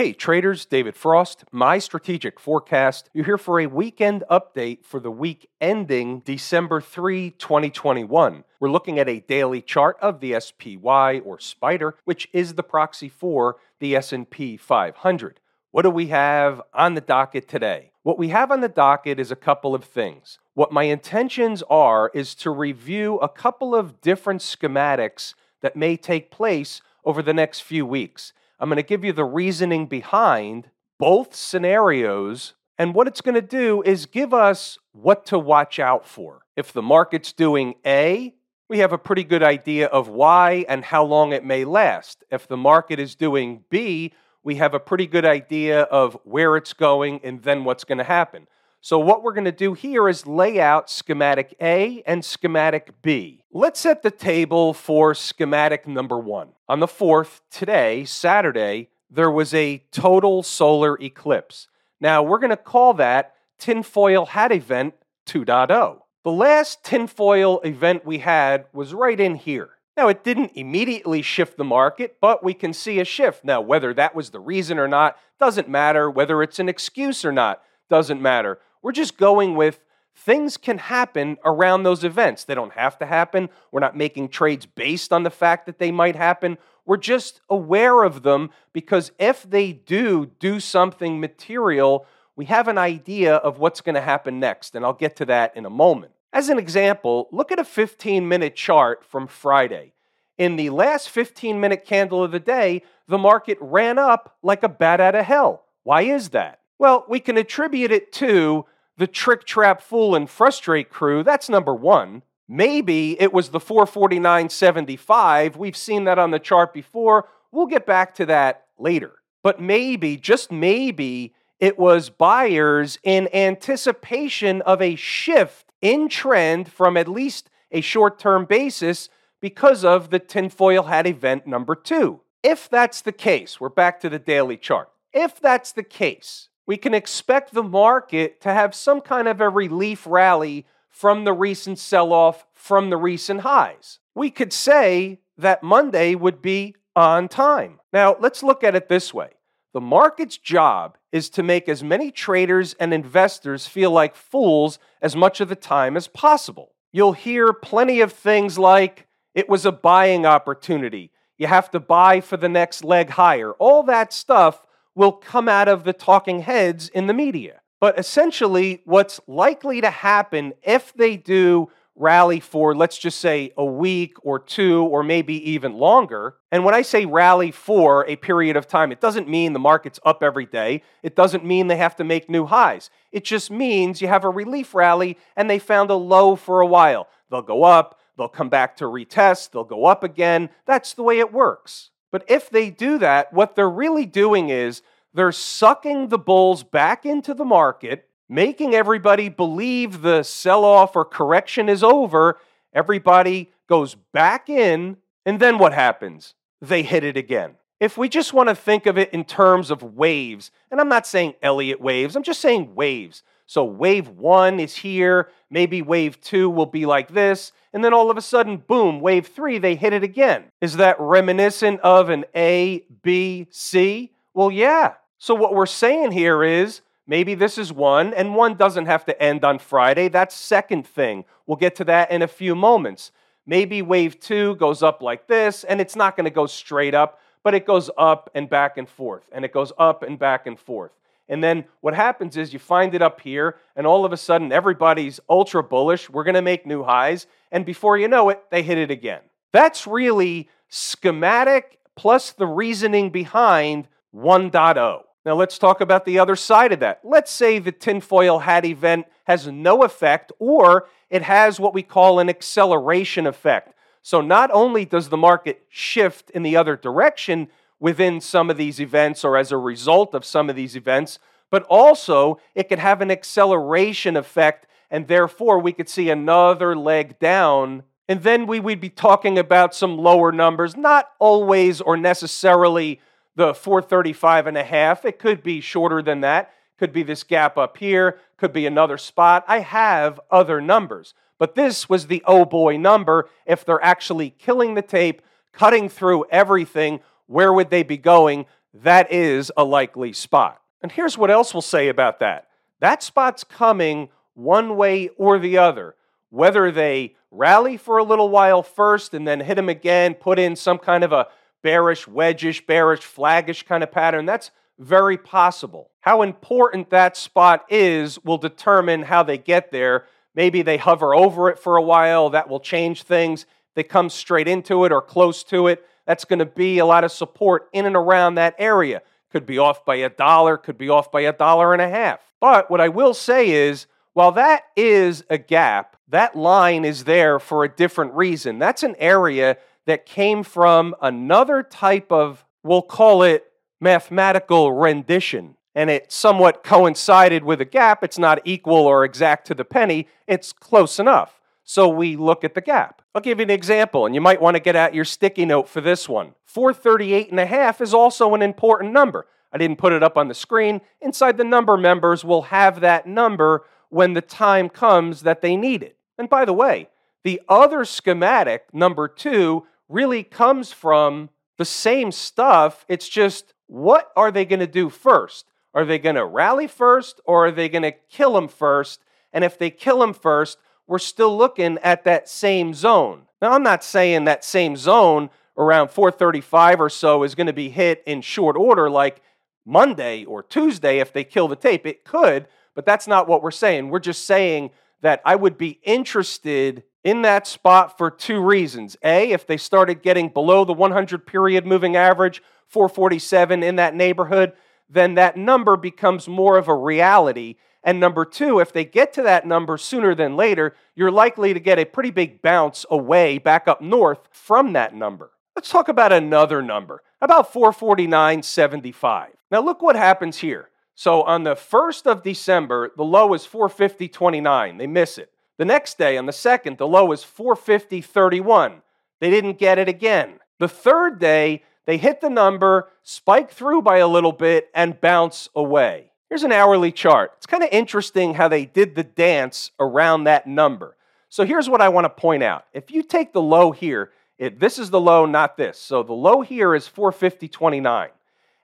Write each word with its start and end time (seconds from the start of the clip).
Hey 0.00 0.14
traders, 0.14 0.64
David 0.64 0.96
Frost, 0.96 1.44
my 1.52 1.78
strategic 1.78 2.40
forecast. 2.40 3.10
You're 3.12 3.26
here 3.26 3.36
for 3.36 3.60
a 3.60 3.66
weekend 3.66 4.24
update 4.30 4.82
for 4.82 4.98
the 4.98 5.10
week 5.10 5.50
ending 5.60 6.20
December 6.20 6.80
3, 6.80 7.32
2021. 7.32 8.44
We're 8.58 8.70
looking 8.70 8.98
at 8.98 9.10
a 9.10 9.20
daily 9.20 9.60
chart 9.60 9.98
of 10.00 10.20
the 10.20 10.40
SPY 10.40 11.18
or 11.18 11.38
Spider, 11.38 11.96
which 12.04 12.30
is 12.32 12.54
the 12.54 12.62
proxy 12.62 13.10
for 13.10 13.58
the 13.78 13.94
S&P 13.94 14.56
500. 14.56 15.38
What 15.70 15.82
do 15.82 15.90
we 15.90 16.06
have 16.06 16.62
on 16.72 16.94
the 16.94 17.02
docket 17.02 17.46
today? 17.46 17.92
What 18.02 18.18
we 18.18 18.28
have 18.28 18.50
on 18.50 18.62
the 18.62 18.70
docket 18.70 19.20
is 19.20 19.30
a 19.30 19.36
couple 19.36 19.74
of 19.74 19.84
things. 19.84 20.38
What 20.54 20.72
my 20.72 20.84
intentions 20.84 21.62
are 21.68 22.10
is 22.14 22.34
to 22.36 22.50
review 22.50 23.18
a 23.18 23.28
couple 23.28 23.74
of 23.74 24.00
different 24.00 24.40
schematics 24.40 25.34
that 25.60 25.76
may 25.76 25.98
take 25.98 26.30
place 26.30 26.80
over 27.04 27.20
the 27.20 27.34
next 27.34 27.60
few 27.60 27.84
weeks. 27.84 28.32
I'm 28.60 28.68
going 28.68 28.76
to 28.76 28.82
give 28.82 29.04
you 29.04 29.14
the 29.14 29.24
reasoning 29.24 29.86
behind 29.86 30.68
both 30.98 31.34
scenarios. 31.34 32.54
And 32.76 32.94
what 32.94 33.08
it's 33.08 33.22
going 33.22 33.34
to 33.34 33.42
do 33.42 33.82
is 33.82 34.04
give 34.04 34.34
us 34.34 34.78
what 34.92 35.24
to 35.26 35.38
watch 35.38 35.78
out 35.78 36.06
for. 36.06 36.42
If 36.56 36.72
the 36.72 36.82
market's 36.82 37.32
doing 37.32 37.74
A, 37.86 38.34
we 38.68 38.78
have 38.78 38.92
a 38.92 38.98
pretty 38.98 39.24
good 39.24 39.42
idea 39.42 39.86
of 39.86 40.08
why 40.08 40.66
and 40.68 40.84
how 40.84 41.04
long 41.04 41.32
it 41.32 41.44
may 41.44 41.64
last. 41.64 42.22
If 42.30 42.46
the 42.46 42.56
market 42.58 43.00
is 43.00 43.14
doing 43.14 43.64
B, 43.70 44.12
we 44.42 44.56
have 44.56 44.74
a 44.74 44.80
pretty 44.80 45.06
good 45.06 45.24
idea 45.24 45.82
of 45.82 46.16
where 46.24 46.56
it's 46.56 46.74
going 46.74 47.20
and 47.24 47.42
then 47.42 47.64
what's 47.64 47.84
going 47.84 47.98
to 47.98 48.04
happen. 48.04 48.46
So, 48.82 48.98
what 48.98 49.22
we're 49.22 49.34
going 49.34 49.44
to 49.44 49.52
do 49.52 49.74
here 49.74 50.08
is 50.08 50.26
lay 50.26 50.58
out 50.58 50.88
schematic 50.88 51.54
A 51.60 52.02
and 52.06 52.24
schematic 52.24 53.02
B. 53.02 53.44
Let's 53.52 53.78
set 53.78 54.02
the 54.02 54.10
table 54.10 54.72
for 54.72 55.14
schematic 55.14 55.86
number 55.86 56.18
one. 56.18 56.52
On 56.66 56.80
the 56.80 56.86
4th, 56.86 57.40
today, 57.50 58.06
Saturday, 58.06 58.88
there 59.10 59.30
was 59.30 59.52
a 59.52 59.84
total 59.92 60.42
solar 60.42 60.96
eclipse. 60.98 61.68
Now, 62.00 62.22
we're 62.22 62.38
going 62.38 62.50
to 62.50 62.56
call 62.56 62.94
that 62.94 63.34
tinfoil 63.58 64.24
hat 64.24 64.50
event 64.50 64.94
2.0. 65.26 65.98
The 66.24 66.32
last 66.32 66.82
tinfoil 66.82 67.60
event 67.60 68.06
we 68.06 68.18
had 68.18 68.64
was 68.72 68.94
right 68.94 69.20
in 69.20 69.34
here. 69.34 69.70
Now, 69.94 70.08
it 70.08 70.24
didn't 70.24 70.52
immediately 70.54 71.20
shift 71.20 71.58
the 71.58 71.64
market, 71.64 72.16
but 72.18 72.42
we 72.42 72.54
can 72.54 72.72
see 72.72 72.98
a 72.98 73.04
shift. 73.04 73.44
Now, 73.44 73.60
whether 73.60 73.92
that 73.92 74.14
was 74.14 74.30
the 74.30 74.40
reason 74.40 74.78
or 74.78 74.88
not 74.88 75.18
doesn't 75.38 75.68
matter. 75.68 76.10
Whether 76.10 76.42
it's 76.42 76.58
an 76.58 76.70
excuse 76.70 77.26
or 77.26 77.32
not 77.32 77.60
doesn't 77.90 78.22
matter. 78.22 78.58
We're 78.82 78.92
just 78.92 79.16
going 79.16 79.54
with 79.54 79.80
things 80.14 80.56
can 80.56 80.78
happen 80.78 81.38
around 81.44 81.82
those 81.82 82.04
events. 82.04 82.44
They 82.44 82.54
don't 82.54 82.72
have 82.72 82.98
to 82.98 83.06
happen. 83.06 83.48
We're 83.70 83.80
not 83.80 83.96
making 83.96 84.28
trades 84.28 84.66
based 84.66 85.12
on 85.12 85.22
the 85.22 85.30
fact 85.30 85.66
that 85.66 85.78
they 85.78 85.90
might 85.90 86.16
happen. 86.16 86.58
We're 86.84 86.96
just 86.96 87.40
aware 87.48 88.02
of 88.02 88.22
them 88.22 88.50
because 88.72 89.12
if 89.18 89.48
they 89.48 89.72
do 89.72 90.30
do 90.38 90.60
something 90.60 91.20
material, 91.20 92.06
we 92.36 92.46
have 92.46 92.68
an 92.68 92.78
idea 92.78 93.36
of 93.36 93.58
what's 93.58 93.80
going 93.80 93.94
to 93.94 94.00
happen 94.00 94.40
next. 94.40 94.74
And 94.74 94.84
I'll 94.84 94.92
get 94.92 95.16
to 95.16 95.24
that 95.26 95.56
in 95.56 95.66
a 95.66 95.70
moment. 95.70 96.12
As 96.32 96.48
an 96.48 96.58
example, 96.58 97.28
look 97.32 97.50
at 97.50 97.58
a 97.58 97.64
15 97.64 98.28
minute 98.28 98.54
chart 98.54 99.04
from 99.04 99.26
Friday. 99.26 99.92
In 100.38 100.56
the 100.56 100.70
last 100.70 101.10
15 101.10 101.60
minute 101.60 101.84
candle 101.84 102.24
of 102.24 102.30
the 102.30 102.40
day, 102.40 102.82
the 103.06 103.18
market 103.18 103.58
ran 103.60 103.98
up 103.98 104.36
like 104.42 104.62
a 104.62 104.68
bat 104.68 105.00
out 105.00 105.14
of 105.14 105.26
hell. 105.26 105.64
Why 105.82 106.02
is 106.02 106.30
that? 106.30 106.59
Well, 106.80 107.04
we 107.06 107.20
can 107.20 107.36
attribute 107.36 107.92
it 107.92 108.10
to 108.14 108.64
the 108.96 109.06
trick, 109.06 109.44
trap, 109.44 109.82
fool, 109.82 110.14
and 110.14 110.30
frustrate 110.30 110.88
crew. 110.88 111.22
That's 111.22 111.50
number 111.50 111.74
one. 111.74 112.22
Maybe 112.48 113.20
it 113.20 113.34
was 113.34 113.50
the 113.50 113.60
449.75. 113.60 115.56
We've 115.56 115.76
seen 115.76 116.04
that 116.04 116.18
on 116.18 116.30
the 116.30 116.38
chart 116.38 116.72
before. 116.72 117.28
We'll 117.52 117.66
get 117.66 117.84
back 117.84 118.14
to 118.14 118.24
that 118.26 118.64
later. 118.78 119.12
But 119.42 119.60
maybe, 119.60 120.16
just 120.16 120.50
maybe, 120.50 121.34
it 121.58 121.78
was 121.78 122.08
buyers 122.08 122.98
in 123.02 123.28
anticipation 123.34 124.62
of 124.62 124.80
a 124.80 124.96
shift 124.96 125.66
in 125.82 126.08
trend 126.08 126.72
from 126.72 126.96
at 126.96 127.08
least 127.08 127.50
a 127.70 127.82
short 127.82 128.18
term 128.18 128.46
basis 128.46 129.10
because 129.42 129.84
of 129.84 130.08
the 130.08 130.18
tinfoil 130.18 130.84
hat 130.84 131.06
event 131.06 131.46
number 131.46 131.74
two. 131.74 132.22
If 132.42 132.70
that's 132.70 133.02
the 133.02 133.12
case, 133.12 133.60
we're 133.60 133.68
back 133.68 134.00
to 134.00 134.08
the 134.08 134.18
daily 134.18 134.56
chart. 134.56 134.88
If 135.12 135.40
that's 135.40 135.72
the 135.72 135.82
case, 135.82 136.48
we 136.70 136.76
can 136.76 136.94
expect 136.94 137.52
the 137.52 137.64
market 137.64 138.40
to 138.40 138.48
have 138.48 138.76
some 138.76 139.00
kind 139.00 139.26
of 139.26 139.40
a 139.40 139.48
relief 139.48 140.06
rally 140.06 140.64
from 140.88 141.24
the 141.24 141.32
recent 141.32 141.80
sell 141.80 142.12
off 142.12 142.46
from 142.54 142.90
the 142.90 142.96
recent 142.96 143.40
highs. 143.40 143.98
We 144.14 144.30
could 144.30 144.52
say 144.52 145.18
that 145.36 145.64
Monday 145.64 146.14
would 146.14 146.40
be 146.40 146.76
on 146.94 147.26
time. 147.26 147.80
Now, 147.92 148.16
let's 148.20 148.44
look 148.44 148.62
at 148.62 148.76
it 148.76 148.88
this 148.88 149.12
way 149.12 149.30
the 149.72 149.80
market's 149.80 150.38
job 150.38 150.96
is 151.10 151.28
to 151.30 151.42
make 151.42 151.68
as 151.68 151.82
many 151.82 152.12
traders 152.12 152.76
and 152.78 152.94
investors 152.94 153.66
feel 153.66 153.90
like 153.90 154.14
fools 154.14 154.78
as 155.02 155.16
much 155.16 155.40
of 155.40 155.48
the 155.48 155.56
time 155.56 155.96
as 155.96 156.06
possible. 156.06 156.70
You'll 156.92 157.14
hear 157.14 157.52
plenty 157.52 158.00
of 158.00 158.12
things 158.12 158.60
like, 158.60 159.08
it 159.34 159.48
was 159.48 159.66
a 159.66 159.72
buying 159.72 160.24
opportunity. 160.24 161.10
You 161.36 161.48
have 161.48 161.68
to 161.72 161.80
buy 161.80 162.20
for 162.20 162.36
the 162.36 162.48
next 162.48 162.84
leg 162.84 163.10
higher. 163.10 163.54
All 163.54 163.82
that 163.82 164.12
stuff 164.12 164.64
will 165.00 165.12
come 165.12 165.48
out 165.48 165.66
of 165.66 165.84
the 165.84 165.94
talking 165.94 166.40
heads 166.40 166.90
in 166.90 167.06
the 167.06 167.14
media. 167.14 167.62
But 167.80 167.98
essentially, 167.98 168.82
what's 168.84 169.18
likely 169.26 169.80
to 169.80 169.88
happen 169.88 170.52
if 170.62 170.92
they 170.92 171.16
do 171.16 171.70
rally 171.96 172.38
for, 172.38 172.76
let's 172.76 172.98
just 172.98 173.18
say, 173.18 173.50
a 173.56 173.64
week 173.64 174.16
or 174.22 174.38
two, 174.38 174.82
or 174.82 175.02
maybe 175.02 175.52
even 175.52 175.72
longer. 175.72 176.34
And 176.52 176.66
when 176.66 176.74
I 176.74 176.82
say 176.82 177.06
rally 177.06 177.50
for 177.50 178.06
a 178.08 178.16
period 178.16 178.58
of 178.58 178.68
time, 178.68 178.92
it 178.92 179.00
doesn't 179.00 179.26
mean 179.26 179.54
the 179.54 179.58
market's 179.58 180.00
up 180.04 180.22
every 180.22 180.44
day. 180.44 180.82
It 181.02 181.16
doesn't 181.16 181.46
mean 181.46 181.68
they 181.68 181.78
have 181.78 181.96
to 181.96 182.04
make 182.04 182.28
new 182.28 182.44
highs. 182.44 182.90
It 183.10 183.24
just 183.24 183.50
means 183.50 184.02
you 184.02 184.08
have 184.08 184.24
a 184.24 184.28
relief 184.28 184.74
rally 184.74 185.16
and 185.34 185.48
they 185.48 185.58
found 185.58 185.88
a 185.88 185.94
low 185.94 186.36
for 186.36 186.60
a 186.60 186.66
while. 186.66 187.08
They'll 187.30 187.40
go 187.40 187.64
up, 187.64 187.98
they'll 188.18 188.28
come 188.28 188.50
back 188.50 188.76
to 188.76 188.84
retest, 188.84 189.52
they'll 189.52 189.64
go 189.64 189.86
up 189.86 190.04
again. 190.04 190.50
That's 190.66 190.92
the 190.92 191.02
way 191.02 191.20
it 191.20 191.32
works. 191.32 191.88
But 192.10 192.24
if 192.28 192.50
they 192.50 192.70
do 192.70 192.98
that, 192.98 193.32
what 193.32 193.54
they're 193.54 193.70
really 193.70 194.06
doing 194.06 194.50
is 194.50 194.82
they're 195.14 195.32
sucking 195.32 196.08
the 196.08 196.18
bulls 196.18 196.62
back 196.62 197.04
into 197.04 197.34
the 197.34 197.44
market, 197.44 198.08
making 198.28 198.74
everybody 198.74 199.28
believe 199.28 200.02
the 200.02 200.22
sell 200.22 200.64
off 200.64 200.96
or 200.96 201.04
correction 201.04 201.68
is 201.68 201.82
over. 201.82 202.38
Everybody 202.72 203.50
goes 203.68 203.96
back 204.12 204.48
in, 204.48 204.96
and 205.26 205.40
then 205.40 205.58
what 205.58 205.72
happens? 205.72 206.34
They 206.60 206.82
hit 206.82 207.04
it 207.04 207.16
again. 207.16 207.56
If 207.80 207.96
we 207.96 208.08
just 208.08 208.34
want 208.34 208.50
to 208.50 208.54
think 208.54 208.86
of 208.86 208.98
it 208.98 209.10
in 209.10 209.24
terms 209.24 209.70
of 209.70 209.82
waves, 209.82 210.50
and 210.70 210.80
I'm 210.80 210.88
not 210.88 211.06
saying 211.06 211.34
Elliott 211.42 211.80
waves, 211.80 212.14
I'm 212.14 212.22
just 212.22 212.40
saying 212.40 212.74
waves. 212.74 213.22
So 213.50 213.64
wave 213.64 214.10
one 214.10 214.60
is 214.60 214.76
here, 214.76 215.28
maybe 215.50 215.82
wave 215.82 216.20
two 216.20 216.48
will 216.48 216.66
be 216.66 216.86
like 216.86 217.08
this, 217.08 217.50
and 217.72 217.84
then 217.84 217.92
all 217.92 218.08
of 218.08 218.16
a 218.16 218.20
sudden, 218.22 218.58
boom, 218.58 219.00
wave 219.00 219.26
three, 219.26 219.58
they 219.58 219.74
hit 219.74 219.92
it 219.92 220.04
again. 220.04 220.44
Is 220.60 220.76
that 220.76 221.00
reminiscent 221.00 221.80
of 221.80 222.10
an 222.10 222.26
A, 222.36 222.84
B, 223.02 223.48
C? 223.50 224.12
Well, 224.34 224.52
yeah. 224.52 224.92
So 225.18 225.34
what 225.34 225.52
we're 225.52 225.66
saying 225.66 226.12
here 226.12 226.44
is 226.44 226.82
maybe 227.08 227.34
this 227.34 227.58
is 227.58 227.72
one, 227.72 228.14
and 228.14 228.36
one 228.36 228.54
doesn't 228.54 228.86
have 228.86 229.04
to 229.06 229.20
end 229.20 229.44
on 229.44 229.58
Friday. 229.58 230.06
That's 230.06 230.36
second 230.36 230.86
thing. 230.86 231.24
We'll 231.44 231.56
get 231.56 231.74
to 231.74 231.84
that 231.86 232.12
in 232.12 232.22
a 232.22 232.28
few 232.28 232.54
moments. 232.54 233.10
Maybe 233.46 233.82
wave 233.82 234.20
two 234.20 234.54
goes 234.54 234.80
up 234.80 235.02
like 235.02 235.26
this, 235.26 235.64
and 235.64 235.80
it's 235.80 235.96
not 235.96 236.16
going 236.16 236.26
to 236.26 236.30
go 236.30 236.46
straight 236.46 236.94
up, 236.94 237.18
but 237.42 237.54
it 237.54 237.66
goes 237.66 237.90
up 237.98 238.30
and 238.32 238.48
back 238.48 238.76
and 238.76 238.88
forth, 238.88 239.28
and 239.32 239.44
it 239.44 239.52
goes 239.52 239.72
up 239.76 240.04
and 240.04 240.20
back 240.20 240.46
and 240.46 240.56
forth. 240.56 240.92
And 241.30 241.44
then 241.44 241.64
what 241.80 241.94
happens 241.94 242.36
is 242.36 242.52
you 242.52 242.58
find 242.58 242.92
it 242.92 243.00
up 243.00 243.20
here, 243.20 243.56
and 243.76 243.86
all 243.86 244.04
of 244.04 244.12
a 244.12 244.16
sudden 244.16 244.50
everybody's 244.50 245.20
ultra 245.28 245.62
bullish. 245.62 246.10
We're 246.10 246.24
going 246.24 246.34
to 246.34 246.42
make 246.42 246.66
new 246.66 246.82
highs. 246.82 247.28
And 247.52 247.64
before 247.64 247.96
you 247.96 248.08
know 248.08 248.30
it, 248.30 248.42
they 248.50 248.64
hit 248.64 248.78
it 248.78 248.90
again. 248.90 249.20
That's 249.52 249.86
really 249.86 250.48
schematic 250.68 251.78
plus 251.94 252.32
the 252.32 252.48
reasoning 252.48 253.10
behind 253.10 253.86
1.0. 254.12 255.02
Now 255.24 255.34
let's 255.34 255.56
talk 255.56 255.80
about 255.80 256.04
the 256.04 256.18
other 256.18 256.34
side 256.34 256.72
of 256.72 256.80
that. 256.80 257.00
Let's 257.04 257.30
say 257.30 257.60
the 257.60 257.72
tinfoil 257.72 258.40
hat 258.40 258.64
event 258.64 259.06
has 259.24 259.46
no 259.46 259.84
effect, 259.84 260.32
or 260.40 260.88
it 261.10 261.22
has 261.22 261.60
what 261.60 261.74
we 261.74 261.84
call 261.84 262.18
an 262.18 262.28
acceleration 262.28 263.28
effect. 263.28 263.74
So 264.02 264.20
not 264.20 264.50
only 264.52 264.84
does 264.84 265.10
the 265.10 265.16
market 265.16 265.62
shift 265.68 266.30
in 266.30 266.42
the 266.42 266.56
other 266.56 266.74
direction, 266.74 267.48
within 267.80 268.20
some 268.20 268.50
of 268.50 268.58
these 268.58 268.78
events 268.78 269.24
or 269.24 269.36
as 269.36 269.50
a 269.50 269.56
result 269.56 270.14
of 270.14 270.24
some 270.24 270.50
of 270.50 270.54
these 270.54 270.76
events, 270.76 271.18
but 271.50 271.64
also 271.64 272.38
it 272.54 272.68
could 272.68 272.78
have 272.78 273.00
an 273.00 273.10
acceleration 273.10 274.16
effect, 274.16 274.66
and 274.90 275.06
therefore 275.06 275.58
we 275.58 275.72
could 275.72 275.88
see 275.88 276.10
another 276.10 276.76
leg 276.76 277.18
down. 277.18 277.82
And 278.08 278.22
then 278.22 278.46
we 278.46 278.58
would 278.58 278.80
be 278.80 278.88
talking 278.88 279.38
about 279.38 279.74
some 279.74 279.98
lower 279.98 280.32
numbers, 280.32 280.76
not 280.76 281.10
always 281.18 281.80
or 281.80 281.96
necessarily 281.96 283.00
the 283.36 283.54
435 283.54 284.48
and 284.48 284.56
a 284.56 284.64
half. 284.64 285.04
It 285.04 285.18
could 285.18 285.42
be 285.42 285.60
shorter 285.60 286.02
than 286.02 286.20
that. 286.22 286.52
Could 286.78 286.92
be 286.92 287.02
this 287.02 287.22
gap 287.22 287.58
up 287.58 287.76
here, 287.76 288.18
could 288.36 288.52
be 288.52 288.66
another 288.66 288.96
spot. 288.96 289.44
I 289.46 289.60
have 289.60 290.18
other 290.30 290.60
numbers, 290.60 291.14
but 291.38 291.54
this 291.54 291.88
was 291.88 292.06
the 292.06 292.22
oh 292.26 292.46
boy 292.46 292.78
number. 292.78 293.28
If 293.46 293.64
they're 293.64 293.84
actually 293.84 294.30
killing 294.30 294.74
the 294.74 294.82
tape, 294.82 295.20
cutting 295.52 295.88
through 295.88 296.24
everything, 296.30 297.00
where 297.26 297.52
would 297.52 297.70
they 297.70 297.82
be 297.82 297.98
going? 297.98 298.46
that 298.74 299.12
is 299.12 299.50
a 299.56 299.64
likely 299.64 300.12
spot. 300.12 300.60
And 300.82 300.92
here's 300.92 301.18
what 301.18 301.30
else 301.30 301.52
we'll 301.54 301.62
say 301.62 301.88
about 301.88 302.20
that 302.20 302.48
that 302.80 303.02
spot's 303.02 303.44
coming 303.44 304.08
one 304.34 304.76
way 304.76 305.08
or 305.16 305.38
the 305.38 305.58
other. 305.58 305.94
Whether 306.30 306.70
they 306.70 307.16
rally 307.30 307.76
for 307.76 307.98
a 307.98 308.04
little 308.04 308.30
while 308.30 308.62
first 308.62 309.14
and 309.14 309.26
then 309.26 309.40
hit 309.40 309.56
them 309.56 309.68
again, 309.68 310.14
put 310.14 310.38
in 310.38 310.56
some 310.56 310.78
kind 310.78 311.04
of 311.04 311.12
a 311.12 311.26
bearish, 311.62 312.06
wedgish, 312.06 312.66
bearish, 312.66 313.00
flaggish 313.00 313.66
kind 313.66 313.82
of 313.82 313.92
pattern, 313.92 314.26
that's 314.26 314.50
very 314.78 315.18
possible. 315.18 315.90
How 316.00 316.22
important 316.22 316.90
that 316.90 317.16
spot 317.16 317.66
is 317.68 318.18
will 318.24 318.38
determine 318.38 319.02
how 319.02 319.22
they 319.22 319.36
get 319.36 319.70
there. 319.70 320.06
Maybe 320.34 320.62
they 320.62 320.78
hover 320.78 321.14
over 321.14 321.50
it 321.50 321.58
for 321.58 321.76
a 321.76 321.82
while, 321.82 322.30
that 322.30 322.48
will 322.48 322.60
change 322.60 323.02
things. 323.02 323.44
They 323.74 323.82
come 323.82 324.08
straight 324.08 324.48
into 324.48 324.84
it 324.84 324.92
or 324.92 325.02
close 325.02 325.44
to 325.44 325.66
it. 325.66 325.86
That's 326.06 326.24
going 326.24 326.38
to 326.38 326.46
be 326.46 326.78
a 326.78 326.86
lot 326.86 327.04
of 327.04 327.12
support 327.12 327.68
in 327.72 327.86
and 327.86 327.94
around 327.94 328.36
that 328.36 328.54
area. 328.58 329.02
Could 329.30 329.46
be 329.46 329.58
off 329.58 329.84
by 329.84 329.96
a 329.96 330.10
dollar, 330.10 330.56
could 330.56 330.78
be 330.78 330.88
off 330.88 331.12
by 331.12 331.22
a 331.22 331.32
dollar 331.32 331.72
and 331.72 331.80
a 331.80 331.88
half. 331.88 332.20
But 332.40 332.70
what 332.70 332.80
I 332.80 332.88
will 332.88 333.14
say 333.14 333.50
is, 333.50 333.86
while 334.12 334.32
that 334.32 334.64
is 334.76 335.24
a 335.30 335.38
gap, 335.38 335.96
that 336.08 336.34
line 336.34 336.84
is 336.84 337.04
there 337.04 337.38
for 337.38 337.62
a 337.62 337.68
different 337.68 338.12
reason. 338.14 338.58
That's 338.58 338.82
an 338.82 338.96
area 338.98 339.56
that 339.86 340.04
came 340.04 340.42
from 340.42 340.94
another 341.00 341.62
type 341.62 342.10
of, 342.10 342.44
we'll 342.62 342.82
call 342.82 343.22
it 343.22 343.44
mathematical 343.80 344.72
rendition. 344.72 345.56
And 345.74 345.88
it 345.88 346.10
somewhat 346.10 346.64
coincided 346.64 347.44
with 347.44 347.60
a 347.60 347.64
gap. 347.64 348.02
It's 348.02 348.18
not 348.18 348.40
equal 348.44 348.86
or 348.86 349.04
exact 349.04 349.46
to 349.46 349.54
the 349.54 349.64
penny, 349.64 350.08
it's 350.26 350.52
close 350.52 350.98
enough. 350.98 351.39
So 351.70 351.88
we 351.88 352.16
look 352.16 352.42
at 352.42 352.54
the 352.54 352.60
gap. 352.60 353.00
I'll 353.14 353.22
give 353.22 353.38
you 353.38 353.44
an 353.44 353.50
example, 353.50 354.04
and 354.04 354.12
you 354.12 354.20
might 354.20 354.42
want 354.42 354.56
to 354.56 354.60
get 354.60 354.74
out 354.74 354.92
your 354.92 355.04
sticky 355.04 355.46
note 355.46 355.68
for 355.68 355.80
this 355.80 356.08
one. 356.08 356.34
438 356.46 357.30
and 357.30 357.38
a 357.38 357.46
half 357.46 357.80
is 357.80 357.94
also 357.94 358.34
an 358.34 358.42
important 358.42 358.92
number. 358.92 359.28
I 359.52 359.58
didn't 359.58 359.78
put 359.78 359.92
it 359.92 360.02
up 360.02 360.16
on 360.16 360.26
the 360.26 360.34
screen. 360.34 360.80
Inside 361.00 361.36
the 361.36 361.44
number 361.44 361.76
members 361.76 362.24
will 362.24 362.42
have 362.42 362.80
that 362.80 363.06
number 363.06 363.64
when 363.88 364.14
the 364.14 364.20
time 364.20 364.68
comes 364.68 365.22
that 365.22 365.42
they 365.42 365.54
need 365.54 365.84
it. 365.84 365.96
And 366.18 366.28
by 366.28 366.44
the 366.44 366.52
way, 366.52 366.88
the 367.22 367.40
other 367.48 367.84
schematic, 367.84 368.64
number 368.74 369.06
two, 369.06 369.64
really 369.88 370.24
comes 370.24 370.72
from 370.72 371.30
the 371.56 371.64
same 371.64 372.10
stuff. 372.10 372.84
It's 372.88 373.08
just 373.08 373.54
what 373.68 374.10
are 374.16 374.32
they 374.32 374.44
going 374.44 374.58
to 374.58 374.66
do 374.66 374.90
first? 374.90 375.46
Are 375.72 375.84
they 375.84 376.00
going 376.00 376.16
to 376.16 376.26
rally 376.26 376.66
first 376.66 377.20
or 377.26 377.46
are 377.46 377.52
they 377.52 377.68
going 377.68 377.82
to 377.82 377.92
kill 377.92 378.32
them 378.32 378.48
first? 378.48 379.04
And 379.32 379.44
if 379.44 379.56
they 379.56 379.70
kill 379.70 380.00
them 380.00 380.14
first, 380.14 380.58
we're 380.90 380.98
still 380.98 381.38
looking 381.38 381.78
at 381.84 382.02
that 382.02 382.28
same 382.28 382.74
zone. 382.74 383.22
Now, 383.40 383.52
I'm 383.52 383.62
not 383.62 383.84
saying 383.84 384.24
that 384.24 384.44
same 384.44 384.76
zone 384.76 385.30
around 385.56 385.92
435 385.92 386.80
or 386.80 386.90
so 386.90 387.22
is 387.22 387.36
going 387.36 387.46
to 387.46 387.52
be 387.52 387.70
hit 387.70 388.02
in 388.06 388.22
short 388.22 388.56
order 388.56 388.90
like 388.90 389.22
Monday 389.64 390.24
or 390.24 390.42
Tuesday 390.42 390.98
if 390.98 391.12
they 391.12 391.22
kill 391.22 391.46
the 391.46 391.54
tape. 391.54 391.86
It 391.86 392.02
could, 392.02 392.48
but 392.74 392.84
that's 392.84 393.06
not 393.06 393.28
what 393.28 393.40
we're 393.40 393.52
saying. 393.52 393.90
We're 393.90 394.00
just 394.00 394.26
saying 394.26 394.70
that 395.00 395.22
I 395.24 395.36
would 395.36 395.56
be 395.56 395.78
interested 395.84 396.82
in 397.04 397.22
that 397.22 397.46
spot 397.46 397.96
for 397.96 398.10
two 398.10 398.40
reasons. 398.40 398.96
A, 399.04 399.30
if 399.30 399.46
they 399.46 399.58
started 399.58 400.02
getting 400.02 400.28
below 400.28 400.64
the 400.64 400.72
100 400.72 401.24
period 401.24 401.66
moving 401.66 401.94
average, 401.94 402.42
447 402.66 403.62
in 403.62 403.76
that 403.76 403.94
neighborhood, 403.94 404.54
then 404.88 405.14
that 405.14 405.36
number 405.36 405.76
becomes 405.76 406.26
more 406.26 406.58
of 406.58 406.66
a 406.66 406.74
reality. 406.74 407.54
And 407.82 407.98
number 407.98 408.24
two, 408.24 408.60
if 408.60 408.72
they 408.72 408.84
get 408.84 409.12
to 409.14 409.22
that 409.22 409.46
number 409.46 409.78
sooner 409.78 410.14
than 410.14 410.36
later, 410.36 410.74
you're 410.94 411.10
likely 411.10 411.54
to 411.54 411.60
get 411.60 411.78
a 411.78 411.86
pretty 411.86 412.10
big 412.10 412.42
bounce 412.42 412.84
away 412.90 413.38
back 413.38 413.66
up 413.66 413.80
north 413.80 414.28
from 414.30 414.74
that 414.74 414.94
number. 414.94 415.30
Let's 415.56 415.70
talk 415.70 415.88
about 415.88 416.12
another 416.12 416.62
number, 416.62 417.02
about 417.20 417.52
449.75. 417.52 419.28
Now, 419.50 419.60
look 419.60 419.82
what 419.82 419.96
happens 419.96 420.38
here. 420.38 420.68
So 420.94 421.22
on 421.22 421.44
the 421.44 421.54
1st 421.54 422.06
of 422.06 422.22
December, 422.22 422.92
the 422.96 423.04
low 423.04 423.32
is 423.32 423.46
450.29. 423.46 424.78
They 424.78 424.86
miss 424.86 425.16
it. 425.16 425.30
The 425.56 425.64
next 425.64 425.98
day, 425.98 426.16
on 426.18 426.26
the 426.26 426.32
2nd, 426.32 426.78
the 426.78 426.86
low 426.86 427.12
is 427.12 427.22
450.31. 427.22 428.82
They 429.20 429.30
didn't 429.30 429.58
get 429.58 429.78
it 429.78 429.88
again. 429.88 430.40
The 430.58 430.68
third 430.68 431.18
day, 431.18 431.62
they 431.86 431.96
hit 431.96 432.20
the 432.20 432.30
number, 432.30 432.90
spike 433.02 433.50
through 433.50 433.82
by 433.82 433.98
a 433.98 434.06
little 434.06 434.32
bit, 434.32 434.70
and 434.74 435.00
bounce 435.00 435.48
away. 435.54 436.09
Here's 436.30 436.44
an 436.44 436.52
hourly 436.52 436.92
chart. 436.92 437.32
It's 437.36 437.46
kind 437.46 437.62
of 437.62 437.68
interesting 437.70 438.34
how 438.34 438.48
they 438.48 438.64
did 438.64 438.94
the 438.94 439.04
dance 439.04 439.72
around 439.78 440.24
that 440.24 440.46
number. 440.46 440.96
So 441.28 441.44
here's 441.44 441.68
what 441.68 441.82
I 441.82 441.90
want 441.90 442.06
to 442.06 442.08
point 442.08 442.42
out. 442.42 442.64
If 442.72 442.90
you 442.90 443.02
take 443.02 443.32
the 443.32 443.42
low 443.42 443.72
here, 443.72 444.10
it, 444.38 444.58
this 444.58 444.78
is 444.78 444.90
the 444.90 445.00
low, 445.00 445.26
not 445.26 445.56
this. 445.56 445.78
So 445.78 446.02
the 446.02 446.14
low 446.14 446.40
here 446.40 446.74
is 446.74 446.88
450.29 446.88 448.10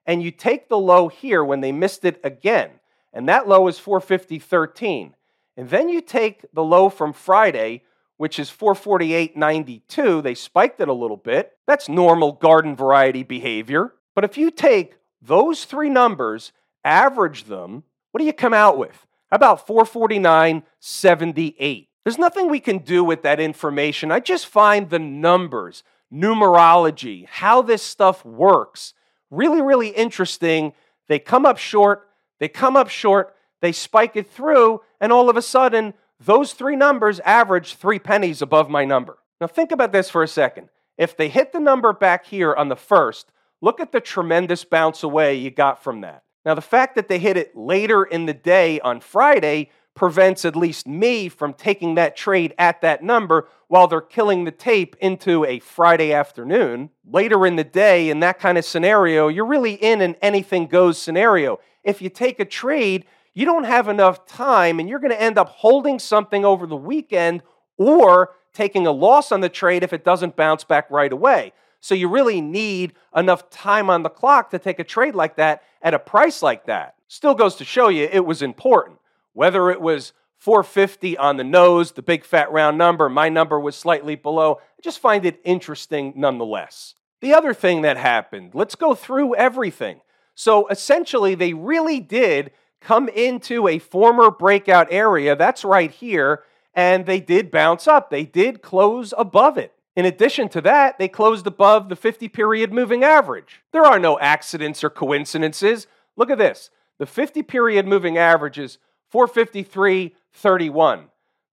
and 0.07 0.23
you 0.23 0.31
take 0.31 0.69
the 0.69 0.79
low 0.79 1.09
here 1.09 1.45
when 1.45 1.61
they 1.61 1.73
missed 1.73 2.05
it 2.05 2.21
again, 2.23 2.71
and 3.13 3.29
that 3.29 3.49
low 3.49 3.67
is 3.67 3.79
450.13. 3.79 5.13
And 5.57 5.69
then 5.69 5.89
you 5.89 6.01
take 6.01 6.45
the 6.53 6.63
low 6.63 6.89
from 6.89 7.13
Friday, 7.13 7.83
which 8.17 8.39
is 8.39 8.51
448.92. 8.51 10.23
They 10.23 10.35
spiked 10.35 10.81
it 10.81 10.89
a 10.89 10.93
little 10.93 11.17
bit. 11.17 11.57
That's 11.67 11.89
normal 11.89 12.33
garden 12.33 12.77
variety 12.77 13.23
behavior. 13.23 13.95
But 14.15 14.25
if 14.25 14.39
you 14.39 14.51
take 14.51 14.97
those 15.21 15.65
three 15.65 15.91
numbers, 15.91 16.53
average 16.87 17.45
them, 17.45 17.83
what 18.13 18.21
do 18.21 18.25
you 18.25 18.33
come 18.33 18.55
out 18.55 18.79
with? 18.79 19.07
How 19.31 19.37
about 19.37 19.67
449.78? 19.67 21.89
There's 22.05 22.19
nothing 22.19 22.49
we 22.49 22.61
can 22.61 22.79
do 22.79 23.05
with 23.05 23.23
that 23.23 23.41
information. 23.41 24.13
I 24.13 24.21
just 24.21 24.47
find 24.47 24.89
the 24.89 25.01
numbers, 25.01 25.83
numerology, 26.13 27.27
how 27.27 27.63
this 27.63 27.83
stuff 27.83 28.25
works 28.25 28.95
really, 29.31 29.61
really 29.61 29.89
interesting. 29.89 30.73
They 31.09 31.19
come 31.19 31.47
up 31.47 31.59
short, 31.59 32.09
they 32.39 32.49
come 32.49 32.77
up 32.77 32.89
short, 32.89 33.35
they 33.61 33.73
spike 33.73 34.17
it 34.17 34.31
through, 34.31 34.83
and 35.01 35.13
all 35.13 35.29
of 35.29 35.37
a 35.37 35.43
sudden, 35.43 35.95
those 36.19 36.53
three 36.53 36.77
numbers 36.77 37.21
average 37.21 37.75
three 37.75 37.99
pennies 37.99 38.41
above 38.41 38.71
my 38.71 38.85
number. 38.85 39.19
Now, 39.41 39.47
think 39.47 39.73
about 39.73 39.93
this 39.93 40.09
for 40.09 40.23
a 40.23 40.29
second. 40.29 40.69
If 40.97 41.17
they 41.17 41.29
hit 41.29 41.53
the 41.53 41.61
number 41.61 41.93
back 41.93 42.27
here 42.27 42.55
on 42.55 42.69
the 42.69 42.77
first, 42.77 43.31
look 43.61 43.81
at 43.81 43.93
the 43.93 44.01
tremendous 44.01 44.65
bounce 44.65 45.03
away 45.03 45.35
you 45.35 45.51
got 45.51 45.83
from 45.83 46.01
that. 46.01 46.23
Now, 46.47 46.55
the 46.55 46.63
fact 46.63 46.95
that 46.95 47.09
they 47.09 47.19
hit 47.19 47.37
it 47.37 47.57
later 47.57 48.05
in 48.05 48.27
the 48.27 48.33
day 48.33 48.79
on 48.79 49.01
Friday 49.01 49.69
prevents 49.97 50.45
at 50.45 50.55
least 50.55 50.87
me 50.87 51.29
from 51.29 51.53
taking 51.53 51.97
that 51.97 52.17
trade 52.17 52.55
at 52.57 52.83
that 52.83 53.03
number 53.03 53.49
while 53.67 53.89
they're 53.89 54.01
killing 54.01 54.45
the 54.45 54.53
tape 54.53 54.95
into 55.01 55.45
a 55.45 55.59
Friday 55.59 56.13
afternoon. 56.13 56.91
Later 57.05 57.47
in 57.47 57.57
the 57.57 57.65
day, 57.65 58.11
in 58.11 58.21
that 58.21 58.39
kind 58.39 58.57
of 58.57 58.65
scenario, 58.65 59.27
you're 59.27 59.45
really 59.45 59.73
in 59.73 60.01
an 60.01 60.15
anything 60.23 60.69
goes 60.69 61.03
scenario. 61.03 61.59
If 61.83 62.01
you 62.01 62.11
take 62.11 62.39
a 62.39 62.45
trade, 62.45 63.07
you 63.35 63.45
don't 63.45 63.65
have 63.65 63.89
enough 63.89 64.25
time 64.25 64.79
and 64.79 64.89
you're 64.89 65.01
going 65.01 65.11
to 65.11 65.21
end 65.21 65.39
up 65.39 65.49
holding 65.49 65.99
something 65.99 66.45
over 66.45 66.65
the 66.69 66.77
weekend 66.77 67.43
or 67.77 68.35
taking 68.55 68.87
a 68.87 68.93
loss 68.93 69.33
on 69.33 69.41
the 69.41 69.49
trade 69.49 69.83
if 69.83 69.93
it 69.93 70.05
doesn't 70.05 70.37
bounce 70.37 70.63
back 70.63 70.89
right 70.93 71.13
away. 71.13 71.53
So 71.87 71.95
you 71.95 72.09
really 72.09 72.41
need 72.41 72.95
enough 73.15 73.49
time 73.49 73.91
on 73.91 74.03
the 74.03 74.11
clock 74.11 74.51
to 74.51 74.59
take 74.59 74.81
a 74.81 74.85
trade 74.85 75.15
like 75.15 75.37
that 75.37 75.63
at 75.81 75.95
a 75.95 76.01
price 76.01 76.43
like 76.43 76.67
that. 76.67 76.97
Still 77.07 77.37
goes 77.37 77.55
to 77.57 77.65
show 77.65 77.91
you 77.91 78.09
it 78.11 78.27
was 78.27 78.43
important. 78.43 78.99
Whether 79.35 79.71
it 79.71 79.81
was 79.81 80.13
450 80.39 81.17
on 81.17 81.37
the 81.37 81.45
nose, 81.45 81.93
the 81.93 82.03
big 82.03 82.25
fat 82.25 82.51
round 82.51 82.77
number, 82.77 83.09
my 83.09 83.29
number 83.29 83.61
was 83.61 83.77
slightly 83.77 84.17
below. 84.17 84.59
I 84.77 84.83
just 84.83 84.99
find 84.99 85.25
it 85.25 85.41
interesting 85.45 86.13
nonetheless. 86.17 86.97
The 87.21 87.33
other 87.33 87.55
thing 87.55 87.83
that 87.83 87.97
happened, 87.97 88.57
let's 88.57 88.75
go 88.75 88.97
through 88.97 89.37
everything. 89.37 90.01
So 90.35 90.67
essentially, 90.67 91.37
they 91.37 91.53
really 91.53 92.01
did 92.01 92.51
come 92.81 93.09
into 93.09 93.69
a 93.69 93.79
former 93.79 94.33
breakout 94.33 94.89
area, 94.91 95.37
that's 95.37 95.65
right 95.65 95.93
here, 95.93 96.43
and 96.75 97.07
they 97.07 97.21
did 97.21 97.53
bounce 97.53 97.87
up. 97.87 98.11
They 98.11 98.25
did 98.25 98.61
close 98.61 99.15
above 99.17 99.57
it. 99.57 99.73
In 99.97 100.05
addition 100.05 100.49
to 100.51 100.61
that, 100.61 100.99
they 100.99 101.09
closed 101.09 101.47
above 101.47 101.89
the 101.89 101.97
50 101.97 102.29
period 102.29 102.71
moving 102.73 103.03
average. 103.03 103.63
There 103.73 103.85
are 103.85 103.99
no 103.99 104.21
accidents 104.21 104.85
or 104.85 104.91
coincidences. 104.91 105.89
Look 106.17 106.31
at 106.31 106.39
this. 106.39 106.71
The 106.99 107.07
50 107.07 107.43
period 107.43 107.87
moving 107.87 108.19
average 108.19 108.59
is 108.59 108.77
453.31. 109.13 111.05